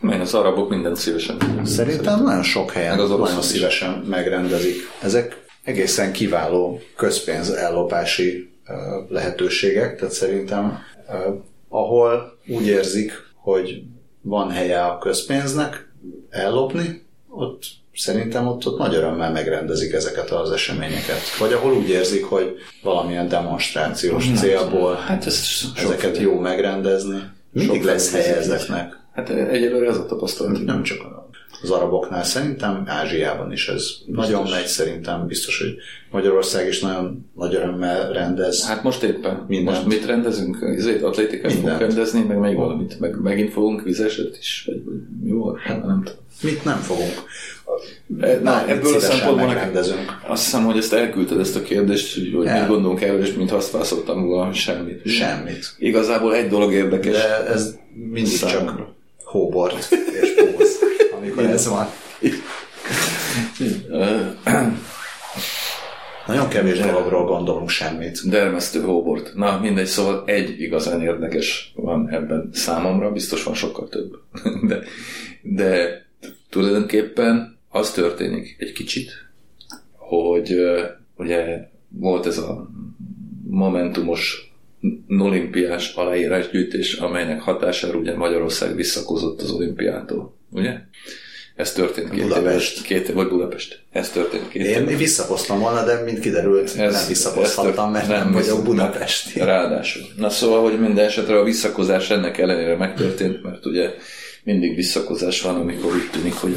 [0.00, 1.36] Mert az arabok minden szívesen.
[1.38, 4.74] Szerintem, Szerintem nagyon sok helyen meg az nagyon szívesen megrendezik.
[5.02, 8.50] Ezek egészen kiváló közpénz ellopási
[9.08, 10.78] lehetőségek, tehát szerintem
[11.68, 13.82] ahol úgy érzik, hogy
[14.22, 15.92] van helye a közpénznek
[16.30, 17.62] ellopni, ott
[17.94, 21.36] szerintem ott, ott nagy örömmel megrendezik ezeket az eseményeket.
[21.38, 25.40] Vagy ahol úgy érzik, hogy valamilyen demonstrációs célból hát ez
[25.76, 27.34] ezeket jó megrendezni.
[27.56, 28.98] Mindig lesz helye ezeknek.
[29.12, 30.64] Hát egyelőre ez a tapasztalat.
[30.64, 30.98] Nem csak
[31.62, 33.74] az araboknál, szerintem Ázsiában is ez
[34.06, 34.28] biztos.
[34.28, 35.76] nagyon megy, szerintem biztos, hogy
[36.10, 38.66] Magyarország is nagyon nagy örömmel rendez.
[38.66, 39.44] Hát most éppen.
[39.48, 39.76] Mindent.
[39.76, 40.58] Most mit rendezünk?
[40.62, 43.00] Ezért atlétikát fogunk rendezni, meg még valamit.
[43.00, 45.58] Meg megint fogunk vizeset is, vagy, vagy mi volt?
[45.58, 46.20] Hát, nem tudom.
[46.42, 47.22] Mit nem fogunk?
[48.06, 50.20] Na, Na ebből a szempontból rendezünk.
[50.26, 53.50] Azt hiszem, hogy ezt elküldted ezt a kérdést, hogy, hogy mit gondolunk erről, és mint
[53.50, 55.08] válaszoltam volna, semmit.
[55.08, 55.74] Semmit.
[55.78, 57.12] Igazából egy dolog érdekes.
[57.12, 58.76] De ez mindig számomra.
[58.76, 58.86] csak
[59.24, 59.88] hóbort
[60.22, 60.78] és póz,
[61.18, 61.86] amikor ez van.
[66.26, 68.28] Nagyon kevés dologról gondolunk semmit.
[68.28, 69.34] Dermesztő hóbort.
[69.34, 74.18] Na, mindegy, szóval egy igazán érdekes van ebben számomra, biztos van sokkal több.
[74.68, 74.82] De,
[75.42, 76.04] de
[76.56, 79.10] tulajdonképpen az történik egy kicsit,
[79.92, 80.56] hogy
[81.16, 82.70] ugye volt ez a
[83.48, 84.52] momentumos
[85.18, 90.74] olimpiás aláírásgyűjtés, amelynek hatására ugye Magyarország visszakozott az olimpiától, ugye?
[91.56, 92.44] Ez történt két Budapest.
[92.46, 93.80] éves, két, vagy Budapest.
[93.92, 94.98] Ez történt két Én éves.
[94.98, 99.38] visszakoztam volna, de mint kiderült, ez, nem visszakozhattam, mert nem, nem vagyok budapesti.
[99.38, 100.02] Ráadásul.
[100.16, 103.94] Na szóval, hogy minden esetre a visszakozás ennek ellenére megtörtént, mert ugye
[104.46, 106.56] mindig visszakozás van, amikor úgy tűnik, hogy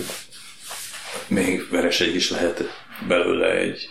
[1.28, 2.64] még vereség is lehet
[3.08, 3.90] belőle egy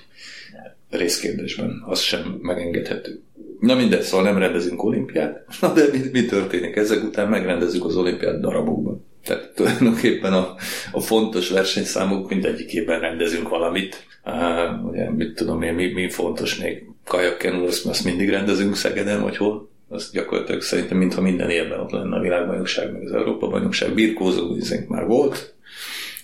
[0.90, 1.82] részkérdésben.
[1.86, 3.22] Az sem megengedhető.
[3.60, 6.76] Na mindegy, szóval nem rendezünk olimpiát, na de mi, mi történik?
[6.76, 9.06] Ezek után megrendezzük az olimpiát darabokban.
[9.24, 10.54] Tehát tulajdonképpen a,
[10.92, 14.06] a fontos versenyszámok mindegyikében rendezünk valamit.
[14.24, 16.84] Uh, ugye, mit tudom én, mi, mi fontos még?
[17.04, 19.68] Kajakkenul, azt, azt mindig rendezünk Szegeden, vagy hol?
[19.88, 23.94] Az gyakorlatilag szerintem, mintha minden évben ott lenne a világbajnokság, meg az Európa-bajnokság.
[23.94, 25.54] Birkózó izénk már volt,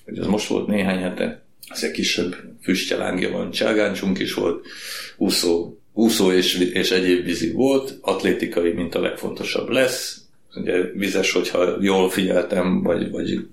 [0.05, 4.66] hogy az most volt néhány hete, az egy kisebb füstjelángja van, cságáncsunk is volt,
[5.16, 10.24] úszó, úszó és, és egyéb vízi volt, atlétikai, mint a legfontosabb lesz,
[10.57, 13.46] ugye vizes, hogyha jól figyeltem, vagy, vagy,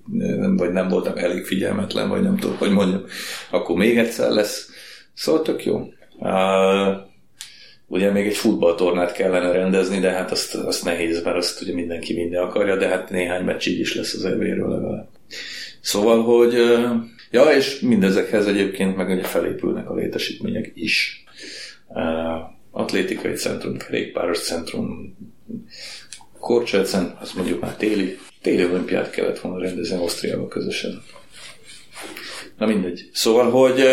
[0.58, 3.04] vagy nem voltam elég figyelmetlen, vagy nem tudom, hogy mondjam,
[3.50, 4.70] akkor még egyszer lesz.
[5.14, 5.94] Szóval tök jó.
[6.18, 7.10] Uh,
[7.92, 12.14] ugye még egy futballtornát kellene rendezni, de hát azt, azt nehéz, mert azt ugye mindenki
[12.14, 15.08] minden akarja, de hát néhány meccs így is lesz az evéről legalább.
[15.82, 16.54] Szóval, hogy
[17.32, 21.24] ja, és mindezekhez egyébként meg ugye felépülnek a létesítmények is.
[22.72, 25.18] Atlétikai centrum, kerékpáros centrum,
[26.40, 31.04] Korcselcen, azt mondjuk már téli, téli olimpiát kellett volna rendezni Ausztriával közösen.
[32.58, 33.10] Na mindegy.
[33.14, 33.84] Szóval, hogy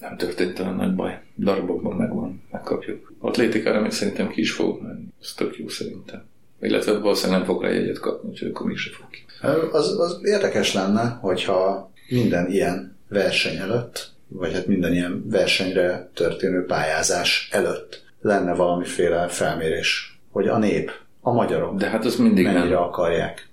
[0.00, 1.20] nem történt olyan nagy baj.
[1.38, 3.12] Darabokban megvan, megkapjuk.
[3.18, 5.06] Atlétikára még szerintem ki is fog menni.
[5.22, 6.24] Ez tök jó szerintem.
[6.60, 9.24] Illetve valószínűleg nem fog rá jegyet kapni, úgyhogy akkor mégse fog ki.
[9.72, 16.64] Az, az érdekes lenne, hogyha minden ilyen verseny előtt, vagy hát minden ilyen versenyre történő
[16.64, 22.74] pályázás előtt lenne valamiféle felmérés, hogy a nép, a magyarok De hát az mindig mennyire
[22.74, 22.82] nem.
[22.82, 23.48] akarják.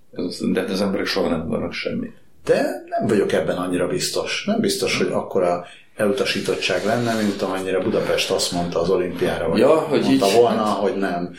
[0.51, 2.13] De hát az emberek soha nem vannak semmit.
[2.43, 4.43] De nem vagyok ebben annyira biztos.
[4.45, 9.75] Nem biztos, hogy akkora elutasítottság lenne, mint amennyire Budapest azt mondta az olimpiára, vagy Ja,
[9.79, 11.33] hogy mondta így- volna, hogy nem.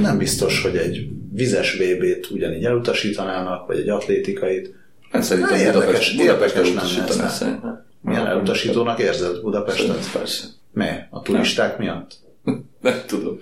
[0.00, 4.74] Nem biztos, hogy egy vizes VB-t ugyanígy elutasítanának, vagy egy atlétikait.
[5.10, 7.84] Hát szerintem Na, érdekes- Budapest, Budapest ez, szerintem.
[8.00, 10.10] Milyen elutasítónak érzed Budapestet?
[10.12, 10.44] Persze.
[10.72, 10.88] Mi?
[11.10, 12.14] A turisták miatt?
[12.80, 13.38] Nem tudom.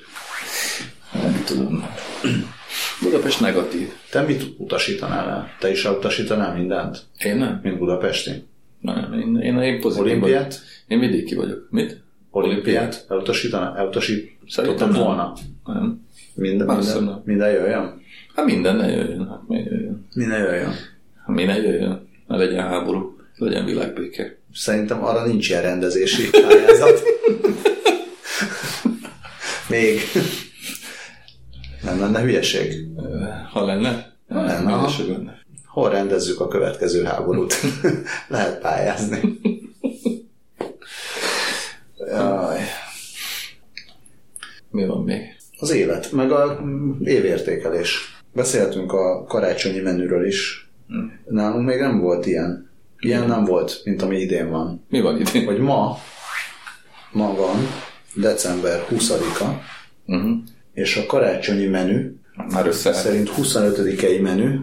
[1.23, 1.89] Nem tudom.
[3.03, 3.89] Budapest negatív.
[4.11, 5.49] Te mit utasítanál el?
[5.61, 7.03] Te is elutasítanál mindent?
[7.25, 7.61] Én nem.
[7.63, 8.47] Mint budapesti?
[8.85, 10.43] Nem, én, én, én pozitív Olimpiát?
[10.43, 10.61] vagyok.
[10.89, 11.67] Én vidéki vagyok.
[11.71, 12.03] Mit?
[12.31, 13.07] Olimpiát?
[14.49, 15.03] Szerintem nem.
[15.03, 15.33] volna?
[15.65, 16.07] Nem.
[16.35, 17.23] Minden, Persze minden, nem.
[17.25, 18.01] minden jöjjön?
[18.35, 19.29] Hát minden ne jöjjön.
[19.29, 20.07] Hát mi jöjjön?
[20.15, 20.73] Minden jöjjön.
[21.27, 22.09] Hát mi ne jöjjön?
[22.27, 23.17] Ne legyen háború.
[23.37, 24.39] Legyen világbéke.
[24.53, 27.03] Szerintem arra nincs ilyen rendezési pályázat.
[29.69, 30.01] Még.
[31.85, 32.73] Nem lenne hülyeség.
[33.51, 34.13] Ha lenne?
[34.29, 34.71] Ha lenne.
[34.71, 35.43] Mindegy, lenne.
[35.75, 37.55] Hol rendezzük a következő háborút?
[38.29, 39.41] Lehet pályázni.
[42.09, 42.61] Jaj.
[44.71, 45.37] Mi van még?
[45.59, 46.61] Az élet, meg a
[47.05, 48.19] évértékelés.
[48.33, 50.71] Beszéltünk a karácsonyi menüről is.
[51.29, 52.71] Nálunk még nem volt ilyen.
[52.99, 54.85] Ilyen nem volt, mint ami idén van.
[54.89, 55.45] Mi van idén?
[55.45, 55.99] Hogy ma,
[57.13, 57.57] ma van
[58.15, 59.45] december 20-a,
[60.07, 60.37] Uh-huh.
[60.75, 62.15] és a karácsonyi menü
[62.53, 62.99] Már összeállt.
[62.99, 64.59] szerint 25-i menü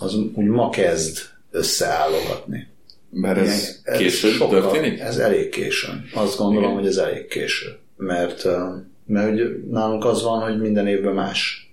[0.00, 1.18] az úgy ma kezd
[1.50, 2.68] összeállogatni.
[3.10, 5.00] Mert ez Ilyen- később sokkal- történik?
[5.00, 6.04] Ez elég későn.
[6.14, 6.74] Azt gondolom, Igen.
[6.78, 7.66] hogy ez elég késő.
[7.96, 8.44] Mert,
[9.06, 11.70] mert hogy nálunk az van, hogy minden évben más.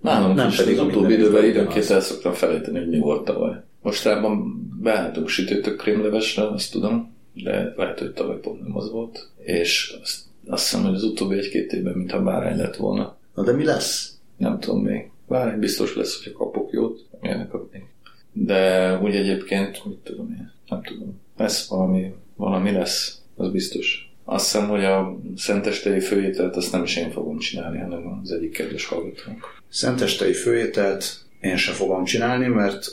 [0.00, 3.54] Nálam Nem is pedig az utóbbi időben időnként el szoktam felejteni, hogy mi volt tavaly.
[3.82, 9.28] Mostában beállítunk sütőtök krémlevesre, azt tudom, de lehet, hogy tavaly pont nem az volt.
[9.44, 13.16] És azt, azt hiszem, hogy az utóbbi egy-két évben, mintha bárány lett volna.
[13.34, 14.12] Na de mi lesz?
[14.36, 15.10] Nem tudom még.
[15.28, 17.06] Bárány biztos lesz, hogyha kapok jót.
[17.20, 17.88] Milyenek kapni.
[18.32, 21.20] De úgy egyébként, mit tudom én, nem tudom.
[21.36, 24.12] Lesz valami, valami lesz, az biztos.
[24.24, 28.52] Azt hiszem, hogy a szentestei főételt azt nem is én fogom csinálni, hanem az egyik
[28.52, 29.62] kedves hallgatónk.
[29.68, 32.86] Szentestei főételt én sem fogom csinálni, mert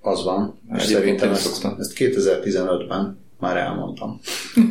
[0.00, 1.76] az van, és Egyébként szerintem ezt, szoktam.
[1.80, 4.20] ezt 2015-ben már elmondtam.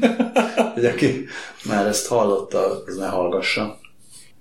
[0.73, 1.25] hogy aki
[1.65, 3.79] már ezt hallotta, az ne hallgassa.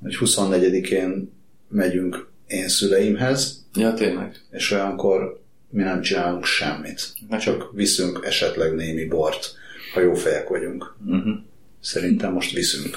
[0.03, 1.33] Hogy 24-én
[1.69, 4.41] megyünk én szüleimhez, Ja, tényleg.
[4.51, 7.13] és olyankor mi nem csinálunk semmit.
[7.29, 9.61] Ne Csak viszünk esetleg némi bort
[9.93, 10.95] ha jó fejek vagyunk.
[11.07, 11.35] Uh-huh.
[11.81, 12.97] Szerintem most viszünk.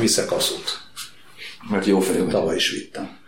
[0.00, 0.80] Viszek aszút.
[1.70, 2.28] Mert jó fej vagy.
[2.28, 3.18] Tavaly is vittem.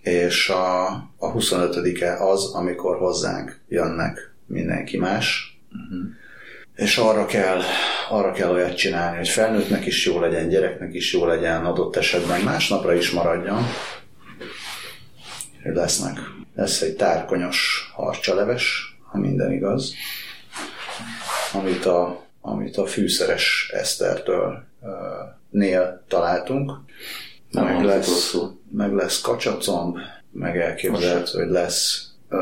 [0.00, 0.86] És a,
[1.16, 6.08] a 25-e az, amikor hozzánk jönnek mindenki más, uh-huh.
[6.76, 7.60] És arra kell,
[8.08, 12.40] arra kell olyat csinálni, hogy felnőttnek is jó legyen, gyereknek is jó legyen, adott esetben
[12.40, 13.62] másnapra is maradjon.
[15.62, 16.18] Lesznek.
[16.54, 19.94] Lesz egy tárkonyos harcsaleves, ha minden igaz,
[21.52, 24.90] amit a, amit a fűszeres Esztertől uh,
[25.50, 26.72] nél találtunk.
[27.50, 28.60] Nem meg lesz, rosszul.
[28.72, 29.96] meg lesz kacsacomb,
[30.30, 32.38] meg elképzelhető, hogy lesz uh,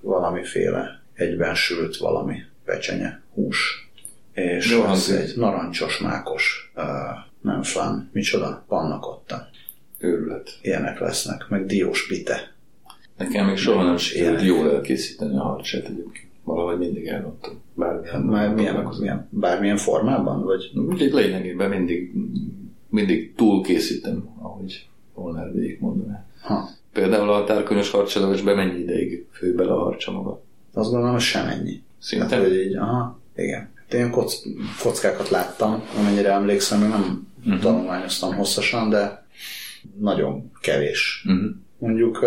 [0.00, 3.90] valamiféle egybensült valami pecsenye, hús.
[4.32, 6.84] És Jó lesz egy narancsos, mákos, uh,
[7.40, 9.48] nem fán, micsoda, pannakotta.
[9.98, 10.58] Őrület.
[10.62, 12.54] Ilyenek lesznek, meg diós pite.
[13.16, 16.26] Nekem még soha nem sikerült jól elkészíteni a harcsát egyébként.
[16.44, 17.60] Valahogy mindig elrontom.
[17.74, 18.20] Bármilyen.
[18.20, 22.12] Már milyen, milyen, bármilyen formában, vagy Úgyhogy lényegében mindig,
[22.88, 26.26] mindig túl készítem, ahogy Molnár végig mondaná.
[26.42, 30.42] ha, Például a tárkonyos harcsalevesbe mennyi ideig fő bele a harcsa maga?
[30.72, 31.82] azt gondolom, hogy semennyi.
[32.02, 32.34] Szinte?
[32.34, 33.70] Hát, hogy így, aha, igen.
[33.74, 34.32] Hát Én kock,
[34.82, 37.60] kockákat láttam, amennyire emlékszem, még nem uh-huh.
[37.60, 39.26] tanulmányoztam hosszasan, de
[39.98, 41.24] nagyon kevés.
[41.26, 41.50] Uh-huh.
[41.78, 42.24] Mondjuk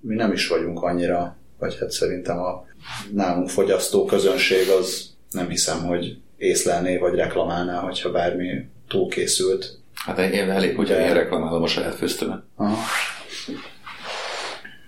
[0.00, 2.66] mi nem is vagyunk annyira, vagy hát szerintem a
[3.12, 9.78] nálunk fogyasztó közönség az nem hiszem, hogy észlelné vagy reklamálná, hogyha bármi túlkészült.
[9.94, 12.42] Hát én elég, hogyha én reklamálom a saját főztömet.
[12.56, 12.76] Aha.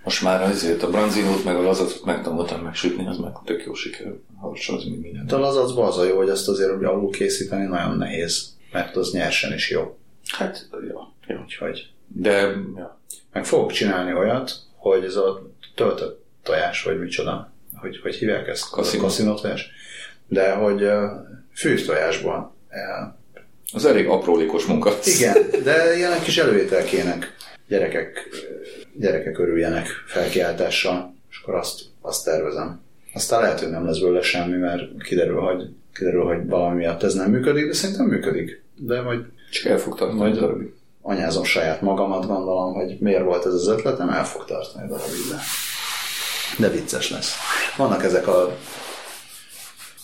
[0.09, 4.23] Most már azért a branzinót meg a lazacot megtanultam megsütni, az meg tök jó sikerül.
[4.37, 5.25] A harcsa az még minden.
[5.27, 8.95] De az az az a jó, hogy ezt azért hogy alul készíteni nagyon nehéz, mert
[8.95, 9.97] az nyersen is jó.
[10.37, 10.99] Hát, jó.
[11.27, 11.41] jó.
[11.41, 12.31] Úgyhogy De,
[12.75, 12.99] ja.
[13.33, 18.69] meg fogok csinálni olyat, hogy ez a töltött tojás, vagy micsoda, hogy, hogy hívják ezt?
[18.69, 19.03] Casino.
[19.03, 19.69] Casino tojás.
[20.27, 21.03] De hogy uh,
[21.53, 22.51] fűztojásban.
[22.69, 23.13] Uh,
[23.73, 24.93] Az elég aprólékos munka.
[25.03, 27.37] igen, de ilyenek kis előételkének
[27.69, 28.27] gyerekek,
[28.93, 32.81] gyerekek örüljenek felkiáltással, és akkor azt, azt tervezem.
[33.13, 37.13] Aztán lehet, hogy nem lesz belőle semmi, mert kiderül, hogy, kiderül, hogy valami miatt ez
[37.13, 38.63] nem működik, de szerintem működik.
[38.75, 39.19] De majd
[39.51, 40.73] Csak el fog tartani Majd- darabig.
[41.01, 45.19] anyázom saját magamat, gondolom, hogy miért volt ez az ötletem, el fog tartani a darabig,
[45.29, 45.37] de,
[46.57, 47.33] de vicces lesz.
[47.77, 48.57] Vannak ezek a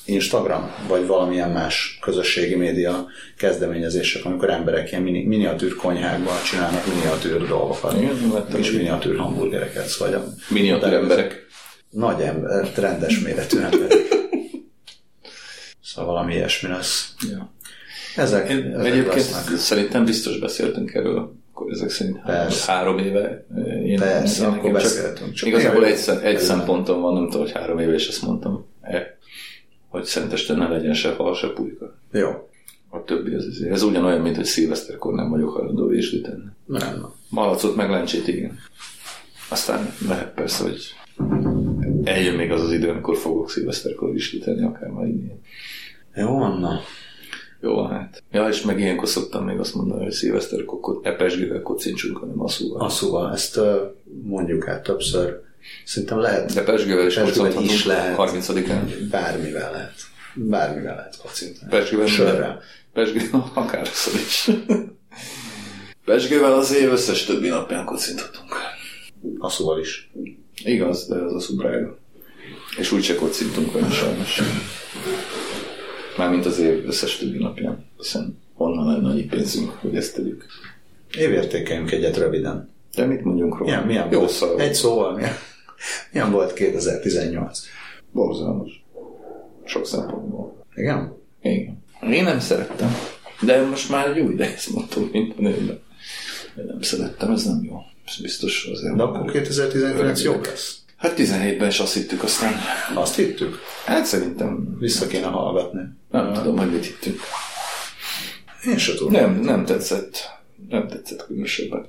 [0.06, 3.06] Instagram, vagy valamilyen más közösségi média
[3.38, 7.94] kezdeményezések, amikor emberek ilyen mini, miniatűr konyhákban csinálnak miniatűr dolgokat.
[8.02, 11.46] Igen, Kis hogy- miniatűr hamburgereket, vagy a Miniatűr emberek.
[11.90, 13.94] Nagy ember, rendes méretű emberek.
[15.84, 17.14] Szóval valami ilyesmi lesz.
[17.32, 17.54] Ja.
[18.16, 19.58] Ezek, Én ezek egyébként lesznek.
[19.58, 21.34] szerintem biztos beszéltünk erről,
[21.72, 22.72] ezek szerint három, Persze.
[22.72, 23.46] három éve.
[23.56, 25.34] eh, Én, Persze, én akkor beszéltünk.
[25.34, 28.66] Csak igazából én- egy, egy szempontom van, nem tudom, hogy három éve, és ezt mondtam,
[28.82, 29.15] e,
[29.96, 31.96] hogy szenteste ne legyen se hal, se pulyka.
[32.12, 32.30] Jó.
[32.90, 33.72] A többi az azért.
[33.72, 36.46] Ez ugyanolyan, mint hogy szilveszterkor nem vagyok hajlandó vésli tenni.
[36.66, 37.06] Nem.
[37.30, 38.58] Malacot meg lencsét, igen.
[39.50, 40.96] Aztán lehet persze, hogy
[42.04, 45.32] eljön még az az idő, amikor fogok szilveszterkor vésli tenni, akár már így.
[46.16, 46.80] Jó, Anna.
[47.62, 48.24] Jó, van, hát.
[48.32, 52.82] Ja, és meg ilyenkor szoktam még azt mondani, hogy szilveszterkor ko- epesgővel kocincsunk, hanem asszúval.
[52.82, 53.86] Asszúval, ezt ö,
[54.24, 55.42] mondjuk át többször.
[55.86, 58.16] Szerintem lehet, De pesgővel is Pesgővel is lehet.
[58.18, 59.08] 30-án.
[59.12, 59.94] bármivel lehet.
[60.34, 61.70] Bármivel lehet kocintani.
[61.70, 62.62] Pesgővel Sörrel.
[62.94, 64.50] Pesgővel akár is.
[66.06, 68.56] Pesgővel az év összes többi napján kocinthatunk.
[69.38, 70.12] Asszúval is.
[70.64, 71.98] Igaz, de az a szubrága.
[72.78, 74.42] És úgyse kocintunk olyan sajnos.
[76.18, 77.86] Mármint az év összes többi napján.
[77.98, 80.46] Hiszen honnan lenne annyi pénzünk, hogy ezt tegyük.
[81.18, 82.70] Évértékeljünk egyet röviden.
[82.96, 83.72] De mit mondjunk róla?
[83.72, 84.62] Milyen, milyen Jó szar.
[84.62, 85.34] Egy szóval, milyen,
[86.12, 87.60] milyen volt 2018?
[88.12, 88.84] Borzalmas.
[89.66, 90.66] Sok szempontból.
[90.76, 91.14] Igen?
[91.42, 91.84] Igen.
[92.12, 92.96] Én nem szerettem.
[93.42, 95.80] De most már jó ide ezt mondtam, mint a nőben.
[96.58, 97.78] Én nem szerettem, ez nem jó.
[98.06, 98.96] Ez biztos azért.
[98.96, 100.80] De akkor 2019 jobb lesz.
[100.98, 102.54] Hát 17-ben is azt hittük, aztán
[102.96, 103.60] Azt hittük.
[103.86, 105.82] hát szerintem Vissza kéne hallgatni.
[106.12, 107.20] nem tudom, hogy mit hittünk.
[108.68, 109.12] Én se tudom.
[109.12, 110.18] Nem, nem tetszett.
[110.70, 111.86] Nem tetszett különösebben.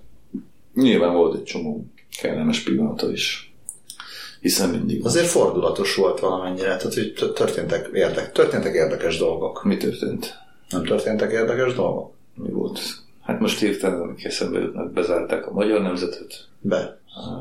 [0.74, 1.86] Nyilván volt egy csomó
[2.20, 3.54] kellemes pillanata is.
[4.46, 5.04] Hiszen mindig.
[5.04, 9.64] Azért fordulatos volt valamennyire, tehát hogy történtek, érdek, történtek érdekes dolgok.
[9.64, 10.34] Mi történt?
[10.68, 12.12] Nem történtek érdekes dolgok?
[12.34, 12.80] Mi volt?
[13.22, 16.48] Hát most hirtelen, amik eszembe jutnak, bezárták a magyar nemzetet.
[16.60, 16.98] Be.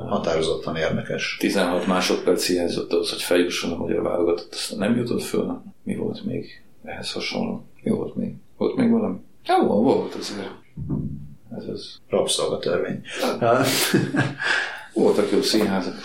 [0.07, 1.37] Határozottan érdekes.
[1.39, 5.61] 16 másodperc hiányzott ahhoz, hogy feljusson a magyar válogatott, aztán nem jutott föl.
[5.83, 7.65] Mi volt még ehhez hasonló?
[7.83, 8.33] Mi volt még?
[8.57, 9.17] Volt még valami?
[9.47, 10.51] Jó, volt azért.
[11.57, 11.99] Ez az.
[12.09, 13.01] Rabszolgatörvény.
[14.93, 15.95] Voltak jó színházak.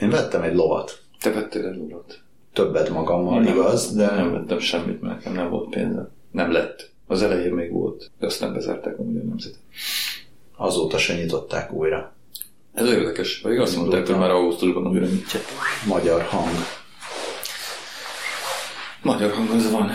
[0.00, 1.02] Én vettem egy lovat.
[1.20, 2.18] Te vettél egy lovat?
[2.52, 4.14] Többet magammal, nem, igaz, de...
[4.14, 6.08] Nem vettem semmit, mert nekem nem volt pénzem.
[6.30, 6.90] Nem lett.
[7.06, 9.54] Az elején még volt, de azt nem bezárták a magyar nemzet.
[10.56, 12.12] Azóta se nyitották újra.
[12.72, 15.42] Ez érdekes, pedig azt mondták, hogy már augusztusban újra nyitják.
[15.86, 16.48] Magyar hang.
[19.02, 19.90] Magyar hang az van.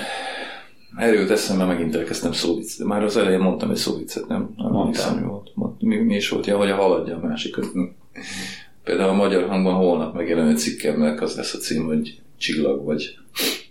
[0.97, 2.77] Erről jut eszembe, megint elkezdtem szóvic.
[2.77, 4.53] De már az elején mondtam egy szóvicet, nem?
[4.57, 5.17] nem Mondtam.
[5.17, 5.51] Mi, volt.
[5.79, 6.45] Mi, mi is volt?
[6.45, 7.55] Ja, hogy a haladja a másik.
[8.85, 13.17] Például a magyar hangban holnap megjelenő cikkemnek az lesz a cím, hogy csillag vagy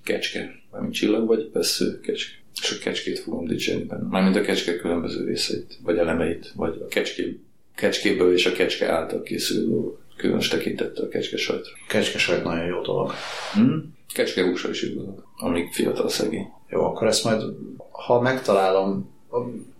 [0.02, 0.62] kecske.
[0.70, 2.32] Mármint csillag vagy vesző kecske.
[2.62, 4.08] És a kecskét fogom dicsérni benne.
[4.08, 7.40] Mármint a kecske különböző részeit, vagy elemeit, vagy a kecské,
[7.74, 10.02] kecskéből és a kecske által készülő dolgok.
[10.16, 11.72] Különös tekintettel a kecske sajtra.
[11.88, 13.12] Kecskesajt nagyon jó dolog.
[13.54, 13.78] Hm?
[14.14, 16.46] Kecske húsa is jó dolog, amíg fiatal szegény.
[16.68, 17.42] Jó, akkor ezt majd,
[17.90, 19.12] ha megtalálom,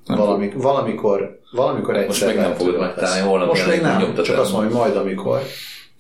[0.07, 4.26] valami, valamikor, valamikor egyszer még nem fogod megtalálni, holnap Most még nem, nyomtatás.
[4.26, 5.40] csak azt mondom, hogy majd amikor,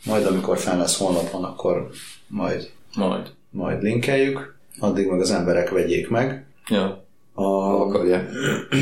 [0.04, 1.88] majd amikor fenn lesz honlapon, akkor
[2.26, 3.30] majd, Majd.
[3.50, 6.46] majd linkeljük, addig meg az emberek vegyék meg.
[6.68, 8.30] Ja, A, ha akarják.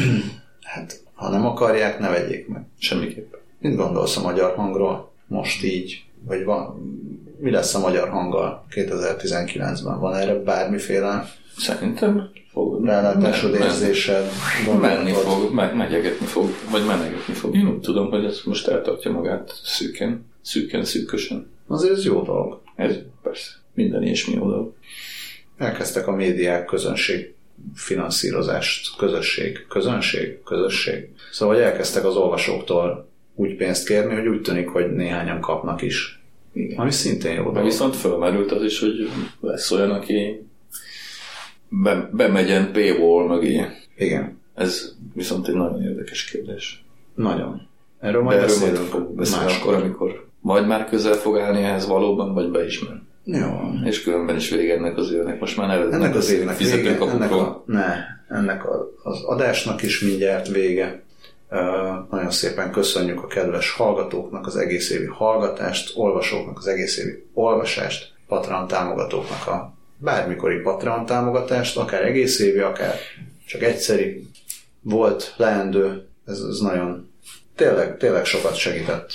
[0.72, 2.62] hát, ha nem akarják, ne vegyék meg.
[2.78, 3.32] Semmiképp.
[3.58, 5.10] Mit gondolsz a magyar hangról?
[5.26, 6.04] Most így?
[6.24, 6.76] Vagy van,
[7.38, 10.00] mi lesz a magyar hanggal 2019-ben?
[10.00, 12.84] Van erre bármiféle Szerintem fog.
[12.84, 14.30] rálátásod, men- érzésed?
[14.80, 17.55] Menni fog, meg, megyegetni fog, vagy menegetni fog.
[17.55, 21.50] Én úgy tudom, hogy ez most eltartja magát szűken, szűken, szűkösen.
[21.66, 22.61] Azért ez jó dolog.
[22.76, 23.50] Ez persze.
[23.74, 24.74] Minden ilyesmi jó dolog.
[25.57, 27.34] Elkezdtek a médiák közönség
[27.74, 31.09] finanszírozást, közösség, közönség, közösség.
[31.32, 36.20] Szóval hogy elkezdtek az olvasóktól úgy pénzt kérni, hogy úgy tűnik, hogy néhányan kapnak is.
[36.53, 36.78] Igen.
[36.78, 37.64] Ami szintén jó dolog.
[37.64, 40.46] viszont fölmerült az is, hogy lesz olyan, aki
[41.82, 43.66] be, bemegyen paywall mögé.
[43.96, 46.84] Igen, Ez viszont egy nagyon érdekes kérdés.
[47.14, 47.68] nagyon.
[48.00, 49.74] Erről De majd erről majd fogunk beszélni máskor.
[49.74, 53.08] amikor vagy már közel fog állni ehhez valóban, vagy be is men.
[53.24, 53.48] Jó.
[53.84, 55.40] És különben is vége ennek az évnek.
[55.40, 57.94] Most már neveznek Ennek az évnek vége, ennek, a, ne,
[58.28, 61.02] ennek a, az adásnak is mindjárt vége.
[61.50, 61.58] Uh,
[62.10, 68.12] nagyon szépen köszönjük a kedves hallgatóknak az egész évi hallgatást, olvasóknak az egész évi olvasást,
[68.26, 72.94] Patreon támogatóknak a bármikori Patreon támogatást, akár egész évi, akár
[73.46, 74.28] csak egyszeri
[74.80, 77.11] volt, leendő, ez, ez nagyon
[77.55, 79.11] tényleg, tényleg sokat segített.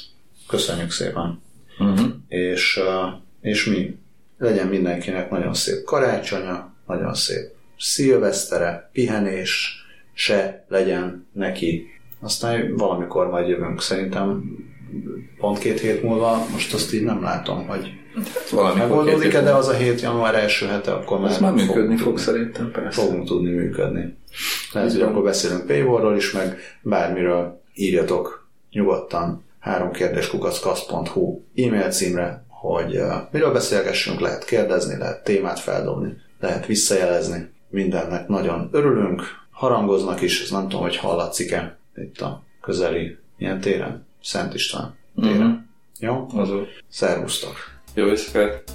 [0.48, 1.42] Köszönjük szépen!
[1.80, 2.08] Uh-huh.
[2.28, 2.80] és,
[3.42, 3.98] és mi?
[4.38, 9.82] Legyen mindenkinek nagyon szép karácsonya, nagyon szép szilvesztere, pihenés,
[10.14, 11.86] se legyen neki.
[12.20, 14.58] Aztán valamikor majd jövünk, szerintem
[15.38, 17.92] pont két hét múlva, most azt így nem látom, hogy
[18.52, 22.20] Valamikor megoldódik-e, de az a hét január első hete, akkor már már működni fog tudni-
[22.22, 23.02] szerintem, persze.
[23.02, 24.18] fogunk tudni működni.
[24.72, 33.14] Lehet, hogy akkor beszélünk paywallról is, meg bármiről írjatok nyugodtan háromkérdéskukackasz.hu e-mail címre, hogy uh,
[33.32, 37.50] miről beszélgessünk, lehet kérdezni, lehet témát feldobni, lehet visszajelezni.
[37.70, 44.06] Mindennek nagyon örülünk, harangoznak is, ez nem tudom, hogy hallatszik-e itt a közeli ilyen téren,
[44.24, 45.38] Szent István téren.
[45.38, 45.54] Mhm.
[46.00, 46.28] Jó?
[46.36, 46.68] Azon.
[46.90, 47.56] Szervusztok!
[47.98, 48.72] Jó éjszakát!